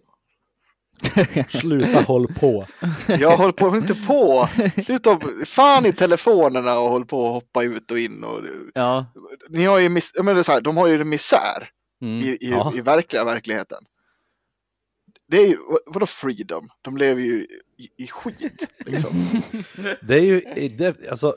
[1.49, 2.67] Sluta håll på.
[3.07, 4.47] Jag håller på, inte på.
[4.83, 8.23] Sluta, fan i telefonerna och håll på och hoppa ut och in.
[8.23, 8.41] Och,
[8.73, 9.05] Ja.
[9.49, 11.69] ni har ju, mis, jag menar så här, de har ju en misär
[12.01, 12.19] Mm.
[12.23, 12.73] i, i, Ja.
[12.75, 13.77] i verkliga verkligheten.
[15.31, 16.69] Det är ju, vad- vadå freedom?
[16.81, 18.67] De lever ju i, i skit.
[18.85, 19.41] Liksom.
[20.01, 21.35] Det är ju, det, alltså,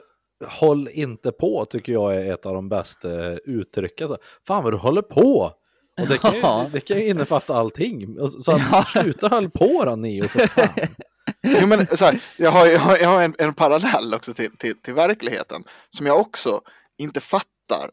[0.60, 3.08] håll inte på tycker jag är ett av de bästa
[3.38, 4.08] uttrycken.
[4.08, 5.52] Så, Fan vad du håller på!
[6.00, 6.70] Och det kan ju, Ja.
[6.72, 8.20] det kan ju innefatta allting.
[8.20, 10.68] Och Så att, sluta håll på då Neo för fan.
[11.42, 14.56] Jo, men, så här, jag har, jag har, jag har en, en parallell också till,
[14.56, 16.60] till, till verkligheten som jag också
[16.98, 17.90] inte fattar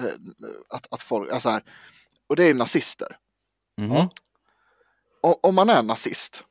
[0.00, 0.04] eh,
[0.68, 1.62] att, att folk, alltså här,
[2.28, 3.16] och det är nazister.
[3.80, 4.08] Mhm.
[5.22, 6.44] O- om man är nazist,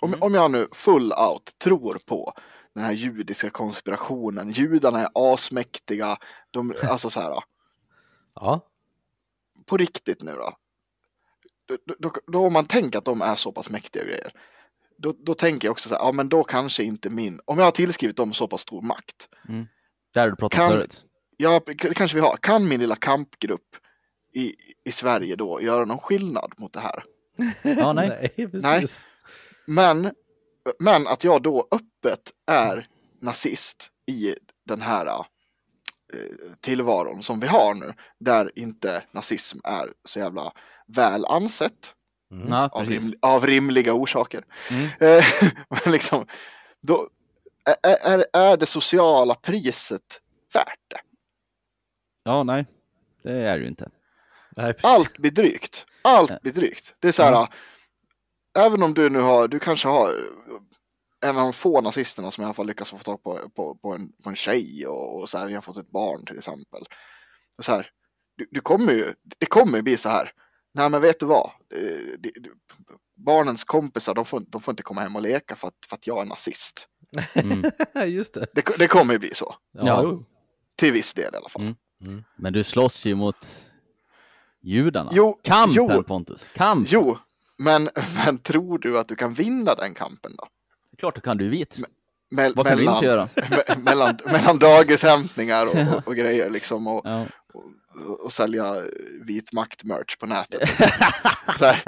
[0.00, 2.32] om, om jag nu full out tror på
[2.74, 6.16] den här judiska konspirationen, judarna är asmäktiga,
[6.50, 7.42] de, alltså så här,
[8.34, 8.60] Ja,
[9.70, 10.56] på riktigt nu då.
[11.86, 14.32] Då, då, då om man tänker att de är så pass mäktiga grejer,
[14.98, 17.64] då, då tänker jag också så här, ja men då kanske inte min, om jag
[17.64, 19.28] har tillskrivit dem så pass stor makt,
[20.14, 21.04] Där har du pratat Kan- förut.
[21.36, 23.76] ja det kanske vi har, kan min lilla kampgrupp
[24.34, 24.54] i,
[24.84, 27.04] i Sverige då göra någon skillnad mot det här?
[27.62, 28.32] Ja, nej.
[28.52, 29.06] precis.
[29.66, 30.10] Men,
[30.78, 32.88] men att jag då öppet är
[33.20, 34.34] nazist i
[34.66, 35.24] den här
[36.60, 40.52] tillvaron som vi har nu, där inte nazism är så jävla
[40.86, 41.94] väl ansett
[42.32, 42.48] Mm.
[42.48, 44.44] Ja, av, rim, av rimliga orsaker.
[44.70, 44.88] Mm.
[45.00, 45.24] Eh,
[45.68, 46.26] men liksom,
[46.80, 47.08] då,
[47.82, 50.20] är, är, är det sociala priset
[50.54, 51.00] värt det?
[52.24, 52.66] Ja, nej.
[53.22, 53.90] Det är det ju inte.
[54.56, 54.74] Nej.
[54.82, 55.86] Allt blir drygt.
[56.02, 56.94] Allt blir drygt.
[57.00, 57.48] Det är så här,
[58.58, 60.14] även om du nu har, du kanske har
[61.20, 63.94] en av de få nazisterna som i alla fall lyckas få tag på, på, på,
[63.94, 66.82] en, på en tjej och, och så här, ni har fått ett barn till exempel.
[67.58, 67.90] Och så här,
[68.36, 70.32] du, du kommer ju, det kommer ju bli så här,
[70.74, 71.50] nej men vet du vad,
[72.18, 72.50] det, det,
[73.16, 76.06] barnens kompisar de får, de får inte komma hem och leka för att, för att
[76.06, 76.88] jag är nazist.
[77.34, 77.70] Mm.
[78.14, 78.46] Just det.
[78.54, 80.22] Det, det kommer ju bli så, Ja,
[80.76, 81.74] till viss del i alla fall.
[82.06, 82.24] Mm.
[82.36, 83.46] Men du slåss ju mot
[84.60, 85.10] judarna.
[85.14, 86.02] Jo, Kampen jo.
[86.02, 86.48] Pontus.
[86.54, 86.88] Kamp.
[86.90, 87.18] Jo,
[87.58, 87.88] men,
[88.26, 90.46] men tror du att du kan vinna den kampen då?
[91.00, 91.78] Klart du kan du vit.
[92.36, 93.28] Me- Vad kan du inte göra?
[93.36, 97.26] me- mellan, mellan dagishämtningar och, och, och grejer liksom och, Ja.
[97.52, 98.74] och, och sälja
[99.24, 100.70] vit makt-merch på nätet.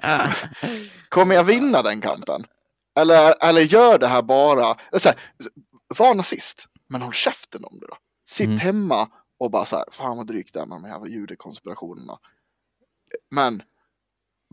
[1.08, 2.44] Kommer jag vinna den kampen?
[2.96, 5.18] Eller, eller gör det här bara, så här,
[5.98, 7.96] var nazist, men håll käften om det då.
[8.28, 8.58] Sitt Mm.
[8.58, 9.08] hemma
[9.38, 12.18] och bara så här, fan vad drygt det är med de här judekonspirationerna.
[13.30, 13.62] Men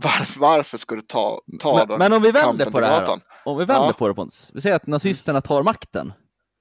[0.03, 3.05] var, varför ska du ta, ta Men, den men om vi vänder på det här
[3.05, 3.17] då.
[3.45, 3.93] Om vi vänder Ja.
[3.93, 4.51] på det Pontus.
[4.53, 6.13] Vi säger att nazisterna tar makten.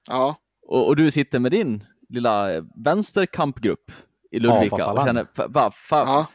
[0.07, 0.35] Ja,
[0.67, 3.91] Och, och du sitter med din lilla eh, vänsterkampgrupp
[4.31, 5.05] i Ludvika och Fafalang.
[5.05, 6.27] känner, fa, va, fa, ja.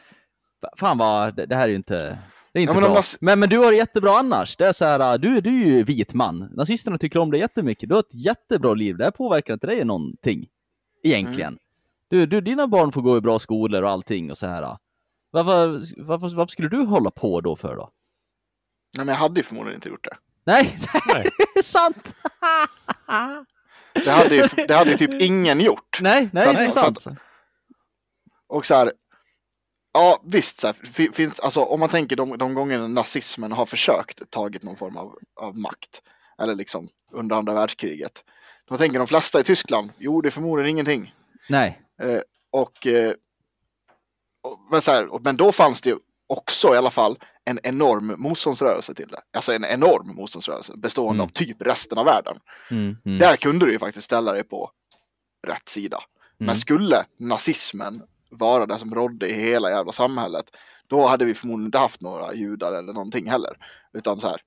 [0.61, 2.17] fa, fan vad, det, det här är ju inte,
[2.53, 2.99] Det är inte Ja, men bra.
[3.01, 4.55] nas- Men, men du har det jättebra annars.
[4.57, 6.37] Det är så här, du, du är ju vit man.
[6.51, 7.89] Nazisterna tycker om dig jättemycket.
[7.89, 8.97] Du har ett jättebra liv.
[8.97, 10.47] Det här påverkar inte dig någonting.
[11.03, 11.47] Egentligen.
[11.47, 11.59] Mm.
[12.09, 14.77] Du, du, dina barn får gå i bra skolor och allting och så här.
[15.43, 17.89] Varför, varför, varför skulle du hålla på då för då?
[18.97, 20.17] Nej, men jag hade ju förmodligen inte gjort det.
[20.45, 20.79] Nej,
[21.13, 21.29] Nej.
[21.53, 22.13] det är sant!
[23.93, 25.99] Det hade ju, det hade ju typ ingen gjort.
[26.01, 27.05] Nej, nej, För det är att- sant.
[28.47, 28.93] Och så här,
[29.93, 33.65] ja visst, så här, fi- finns, alltså, om man tänker de, de gångerna nazismen har
[33.65, 36.01] försökt tagit någon form av, av makt,
[36.41, 38.23] eller liksom under andra världskriget,
[38.69, 41.13] då tänker de flesta i Tyskland, jo det är förmodligen ingenting.
[41.49, 41.81] Nej.
[42.01, 42.19] Eh,
[42.51, 43.15] och, eh, och,
[44.71, 48.93] men, så här, men då fanns det ju också i alla fall en enorm motståndsrörelse
[48.93, 49.21] till det.
[49.33, 51.23] Alltså en enorm motståndsrörelse bestående Mm.
[51.23, 52.37] av typ resten av världen.
[52.71, 54.71] Mm, mm, Där kunde du ju faktiskt ställa dig på
[55.47, 55.97] rätt sida.
[55.97, 56.47] mm.
[56.47, 57.93] Men skulle nazismen
[58.29, 60.45] vara det som rådde i hela jävla samhället,
[60.87, 63.57] då hade vi förmodligen inte haft några judar eller någonting heller.
[63.93, 64.41] Utan så här,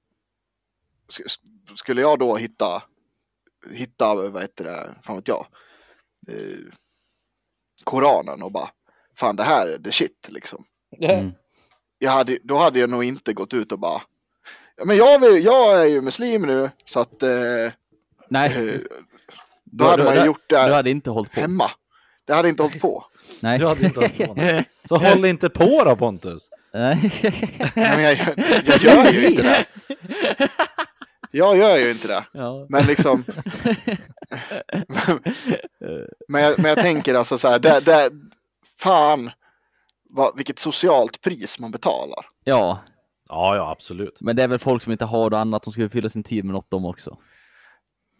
[1.09, 2.83] sk- sk- skulle jag då hitta,
[3.73, 5.47] hitta, vad heter det, fan vet jag,
[6.29, 6.59] eh,
[7.85, 8.71] Koranen och bara,
[9.19, 10.65] fan det här är the shit liksom.
[11.01, 11.33] Mm.
[11.99, 14.03] Jag hade, då hade jag nog inte gått ut och bara,
[14.77, 17.29] ja men jag, vill, jag är ju muslim nu, så att eh,
[18.31, 18.81] Nej, eh,
[19.65, 21.41] då hade man ju gjort det Du här hade inte hållit på.
[21.41, 21.71] hemma.
[22.27, 23.05] Det hade inte hållit på.
[23.41, 23.59] Nej.
[23.59, 24.63] Du hade inte hållit på.
[24.89, 26.49] Så håll inte på då Pontus!
[26.75, 27.13] Nej.
[27.75, 28.19] Men jag,
[28.65, 29.67] jag gör ju inte det.
[31.31, 32.25] Jag gör ju inte det.
[32.33, 32.67] Ja.
[32.69, 33.25] Men liksom.
[36.29, 37.59] men, jag, men jag tänker alltså så här.
[37.59, 38.11] Det, det,
[38.81, 39.31] fan.
[40.11, 42.27] Vad, vilket socialt pris man betalar.
[42.45, 42.79] ja,
[43.29, 44.21] Ja, ja absolut.
[44.21, 46.45] men det är väl folk som inte har det annat, de skulle fylla sin tid
[46.45, 47.17] med något de också.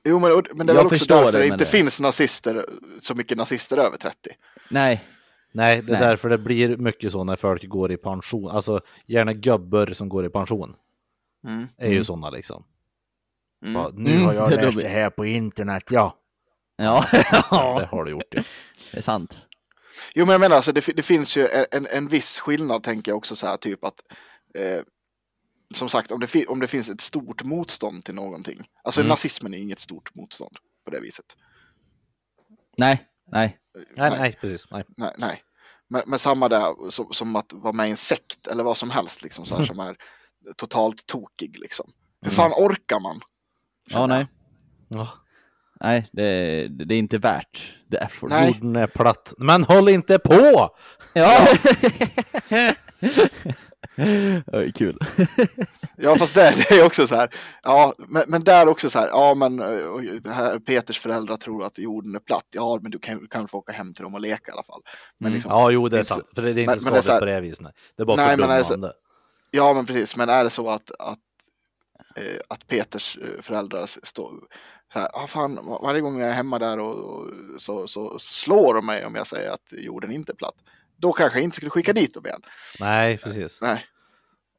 [0.05, 2.67] Jo men, men det är Jag väl också därför det, det inte det- finns nazister,
[3.03, 4.31] så mycket nazister över 30.
[4.71, 5.05] Nej,
[5.53, 6.09] Nej, det är Nej.
[6.09, 8.51] därför det blir mycket så när folk går i pension.
[8.51, 10.75] Alltså gärna gubbar som går i pension.
[11.47, 11.69] Mm.
[11.77, 12.05] Är ju Mm.
[12.05, 12.65] sådana liksom.
[13.63, 13.75] Mm.
[13.75, 16.17] Bara, nu Mm, har jag läst de- det här på internet, ja.
[16.77, 17.05] ja,
[17.51, 18.43] Det har du gjort ja.
[18.93, 19.48] det är sant.
[20.15, 23.17] Jo men jag menar alltså det, det finns ju en, en, viss skillnad tänker jag
[23.17, 24.03] också så här typ att
[24.55, 24.83] eh,
[25.75, 28.69] som sagt om det, om det finns ett stort motstånd till någonting.
[28.83, 29.09] Alltså Mm.
[29.09, 31.27] nazismen är inget stort motstånd på det viset.
[32.77, 33.59] Nej, nej.
[33.97, 34.67] Nej, nej, precis.
[34.71, 34.85] Nej.
[34.97, 35.43] nej, nej.
[35.89, 38.91] Men, men samma där som, som att vara med i en sekt eller vad som
[38.91, 39.97] helst liksom så här, som är
[40.57, 41.93] totalt tokig liksom.
[42.21, 43.21] Hur fan orkar man?
[43.87, 44.27] Ja, nej.
[44.89, 45.09] Ja,
[45.81, 48.31] Nej, det är, det är inte värt the effort.
[48.31, 48.49] Nej.
[48.55, 49.35] jorden är platt.
[49.39, 50.71] Men håll inte på!
[51.15, 51.47] Ja!
[54.53, 54.99] Oj, kul.
[56.01, 57.29] Ja fast det, det är också så här.
[57.63, 59.09] Ja men, men där också så här.
[59.09, 59.57] Ja men
[60.23, 62.47] det här, Peters föräldrar tror att jorden är platt.
[62.51, 64.63] Ja men du kan, du kan få åka hem till dem och leka i alla
[64.63, 64.81] fall.
[65.19, 65.35] Men Mm.
[65.35, 66.25] liksom, Ja, jo, det är sant.
[66.35, 67.61] För det är inte men- men det är skadligt så här- på det viset.
[67.61, 67.73] Nej.
[67.97, 68.97] Det är bara Nej, men är det så- fördummande.
[69.51, 70.17] Ja, men precis.
[70.17, 71.19] Men är det så att, att,
[72.17, 74.33] eh, att Peters eh, föräldrar s- står
[74.93, 78.19] så här, ah, fan, var- varje gång jag är hemma där och, och så, så
[78.19, 80.55] slår de mig om jag säger att jorden inte är platt.
[80.97, 82.43] Då kanske jag inte skulle skicka dit dem igen.
[82.81, 83.59] Nej, precis.
[83.61, 83.85] Nej.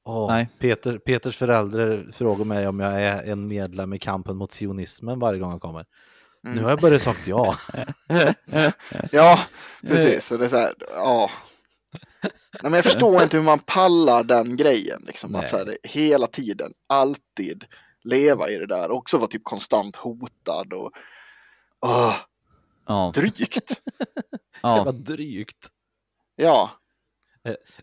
[0.06, 0.50] Åh, Nej.
[0.60, 5.40] Peter, Peters föräldrar frågar mig om jag är en medlem i kampen mot sionismen varje
[5.40, 5.86] gång jag kommer.
[6.46, 6.58] Mm.
[6.58, 7.58] Nu har jag börjat sagt ja.
[9.12, 9.40] Ja,
[9.82, 10.26] precis.
[10.26, 11.32] Så det är så här, ja.
[12.24, 15.02] Nej, men jag förstår inte hur man pallar den grejen.
[15.08, 15.42] Liksom, Nej.
[15.44, 17.66] att så här, hela tiden, alltid
[18.04, 18.92] leva i det där.
[18.92, 20.92] Också vara typ konstant hotad och
[21.86, 22.16] åh,
[22.88, 23.82] Ja, drygt.
[24.62, 24.84] Det ja.
[24.84, 25.68] var drygt.
[26.36, 26.72] Ja,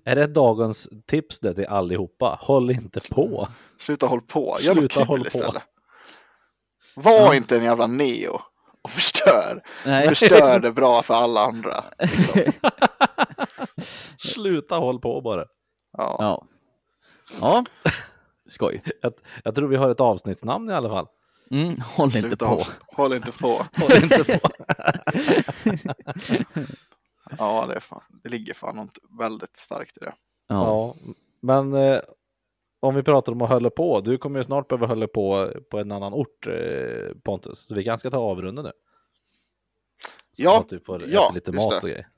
[0.05, 2.39] Är det dagens tips det till allihopa?
[2.41, 3.49] Håll inte på.
[3.79, 4.59] sluta håll på.
[4.61, 5.27] Gör något Sluta kul håll på.
[5.27, 5.63] istället.
[6.95, 7.35] Var Ja.
[7.35, 8.41] inte en jävla neo
[8.83, 9.63] och förstör.
[9.87, 10.09] Nej.
[10.09, 11.85] Förstör det bra för alla andra.
[11.99, 12.53] Liksom.
[14.19, 15.45] Sluta håll på bara.
[15.99, 16.17] Ja.
[16.21, 16.47] Ja.
[17.41, 17.65] Ja.
[18.49, 18.83] Skoj.
[19.03, 19.13] Jag,
[19.45, 21.07] jag tror vi har ett avsnittsnamn i alla fall.
[21.51, 22.55] Mm, håll inte Sluta på.
[22.55, 23.67] Håll, håll inte på.
[23.77, 24.49] Håll inte på.
[27.39, 30.13] Ja, det, är fan, det ligger fan något väldigt starkt i det.
[30.49, 30.55] Ja.
[30.55, 30.97] Ja,
[31.41, 32.01] men eh,
[32.81, 34.01] om vi pratar om att hålla på.
[34.01, 37.59] Du kommer ju snart behöva hålla på på en annan ort eh, Pontus.
[37.59, 38.73] Så vi kanske ska ta avrunda nu.
[40.33, 41.77] Så Ja, att du får ja, lite mat det.
[41.77, 42.09] och grejer.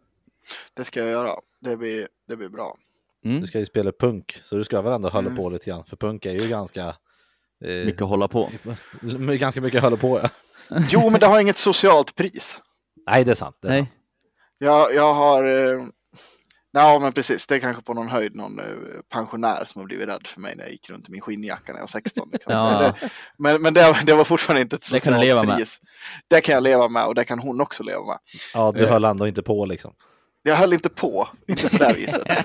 [0.74, 1.30] Det ska jag göra.
[1.60, 2.76] Det blir, det blir bra.
[3.24, 3.40] Mm.
[3.40, 5.36] Du ska ju spela punk, så du ska väl ändå hålla Mm.
[5.36, 5.84] på lite grann.
[5.84, 6.86] För punk är ju ganska...
[7.64, 8.50] Eh, Mycket att hålla på.
[9.38, 10.28] ganska mycket hålla på ja.
[10.90, 12.60] Jo, men det har inget socialt pris.
[13.10, 13.56] Nej, det är sant.
[13.62, 13.88] Det är sant.
[13.88, 13.92] Nej.
[14.58, 15.44] Jag, jag har...
[15.44, 15.84] Eh,
[16.72, 17.46] ja, men precis.
[17.46, 18.64] Det är kanske på någon höjd någon eh,
[19.12, 21.78] pensionär som har blivit rädd för mig när jag gick runt i min skinnjacka när
[21.78, 22.28] jag var 16.
[22.32, 22.52] Liksom.
[22.52, 22.78] Ja.
[23.00, 23.08] Det,
[23.38, 25.56] men men det, det var fortfarande inte ett Det socialt kan du leva med.
[25.56, 25.80] pris.
[26.28, 28.18] Det kan jag leva med och det kan hon också leva med.
[28.54, 28.90] Ja, du Eh.
[28.90, 29.94] höll ändå inte på liksom.
[30.42, 32.22] Jag höll inte på, inte på det här viset.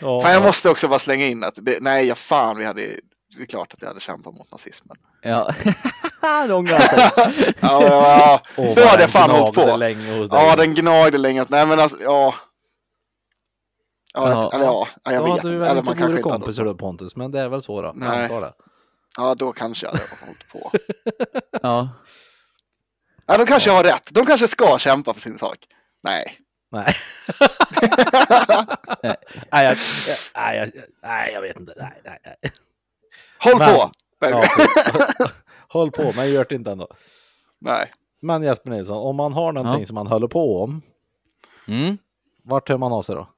[0.00, 2.80] Ja, Fan, jag måste också bara slänga in att det, nej, ja, fan, vi hade,
[3.36, 4.96] det är klart att jag hade kämpat mot nazismen.
[5.22, 5.54] Ja.
[6.46, 7.54] det ångrar han sig.
[7.60, 7.82] Ja,
[8.56, 9.76] ja, Då hade jag fan hållit på.
[9.76, 10.40] länge hos dig.
[10.40, 11.44] Ja, den gnagde länge.
[11.48, 12.34] Nej, men alltså, ja.
[14.14, 14.50] Ja, Ja.
[14.54, 17.16] eller ja, ja, jag Då vet du Eller man kanske inte hade kompisar då Pontus,
[17.16, 17.92] men det är väl så då.
[17.96, 18.28] Nej.
[18.30, 18.52] Jag.
[19.16, 20.70] Ja, då kanske jag hade hållit på.
[21.62, 21.88] Ja.
[23.26, 24.08] Ja, de kanske har rätt.
[24.14, 25.56] De kanske ska kämpa för sin sak.
[26.02, 26.38] Nej.
[26.74, 26.94] Nej.
[29.52, 29.76] nej, jag,
[30.34, 30.70] nej, jag,
[31.02, 31.72] nej, jag vet inte.
[31.76, 32.52] Nej, nej, nej.
[33.38, 33.90] Håll Men- på!
[34.20, 34.44] Ja,
[35.68, 36.88] håll på, men gör det inte ändå.
[37.58, 37.90] nej.
[38.22, 39.86] Men Jesper Nilsson, om man har någonting Ja.
[39.86, 40.82] som man håller på om,
[41.68, 41.98] Mm.
[42.42, 43.28] vart hör man av sig då?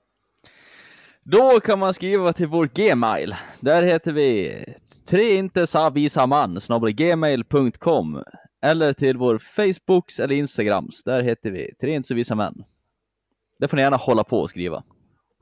[1.23, 3.37] Då kan man skriva till vår gmail.
[3.61, 4.65] Där heter vi
[5.09, 6.61] treintesavisaman
[6.93, 8.23] gmail.com
[8.63, 11.03] eller till vår Facebooks eller Instagrams.
[11.05, 12.65] Där heter vi treintesavisamän.
[13.59, 14.83] Där får ni gärna hålla på och skriva.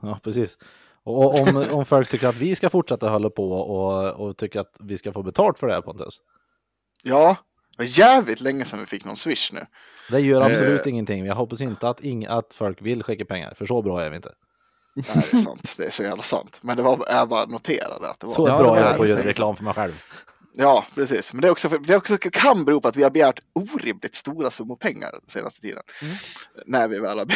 [0.03, 0.59] Ja, precis.
[1.05, 4.77] Och om, om folk tycker att vi ska fortsätta hålla på och, och tycker att
[4.81, 6.21] vi ska få betalt för det här Pontus.
[7.03, 7.37] Ja,
[7.77, 9.67] det var jävligt länge sedan vi fick någon swish nu.
[10.11, 10.93] Det gör absolut Eh.
[10.93, 11.27] ingenting.
[11.27, 14.17] Jag hoppas inte att, ing, att folk vill skicka pengar, för så bra är vi
[14.17, 14.33] inte.
[14.95, 15.75] Nej, det är sant.
[15.79, 16.59] Det är så jävla sant.
[16.61, 18.35] Men det var, jag bara noterade att det var.
[18.35, 20.03] Så bra det är jag på att göra reklam för mig själv.
[20.57, 21.33] Ja, precis.
[21.33, 24.15] Men det, är också det är också, kan bero på att vi har begärt orimligt
[24.15, 25.83] stora summor pengar den senaste tiden.
[26.67, 27.27] När vi väl har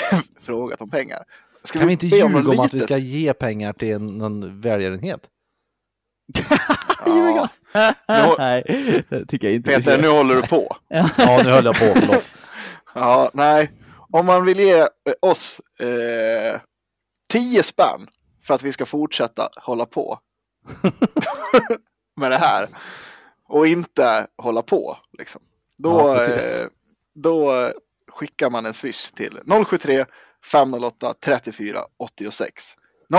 [0.40, 1.24] frågat om pengar.
[1.64, 4.60] Ska Kan vi inte ljuga något om att vi ska ge pengar till en, någon
[4.60, 5.20] välgörenhet?
[7.06, 7.48] Ja.
[8.08, 8.62] Nu- Nej,
[9.08, 9.70] det tycker jag inte.
[9.70, 10.76] Peter, nu håller du på.
[10.88, 12.24] Ja, nu höll jag på, förlåt.
[12.94, 13.72] Ja, nej.
[14.12, 14.86] Om man vill ge eh,
[15.22, 16.60] oss eh,
[17.32, 18.08] 10 spänn
[18.42, 20.18] för att vi ska fortsätta hålla på
[22.20, 22.68] med det här
[23.48, 25.40] och inte hålla på, liksom.
[25.76, 26.66] Då, Ja, eh,
[27.14, 27.52] då
[28.08, 30.04] skickar man en swish till 073
[30.52, 32.64] 508 34 86.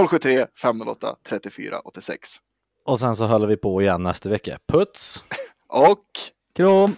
[0.09, 2.29] 073 508 34 86.
[2.85, 4.59] Och sen så håller vi på igen nästa vecka.
[4.67, 5.23] Puts!
[5.67, 6.05] Och
[6.55, 6.95] Krom!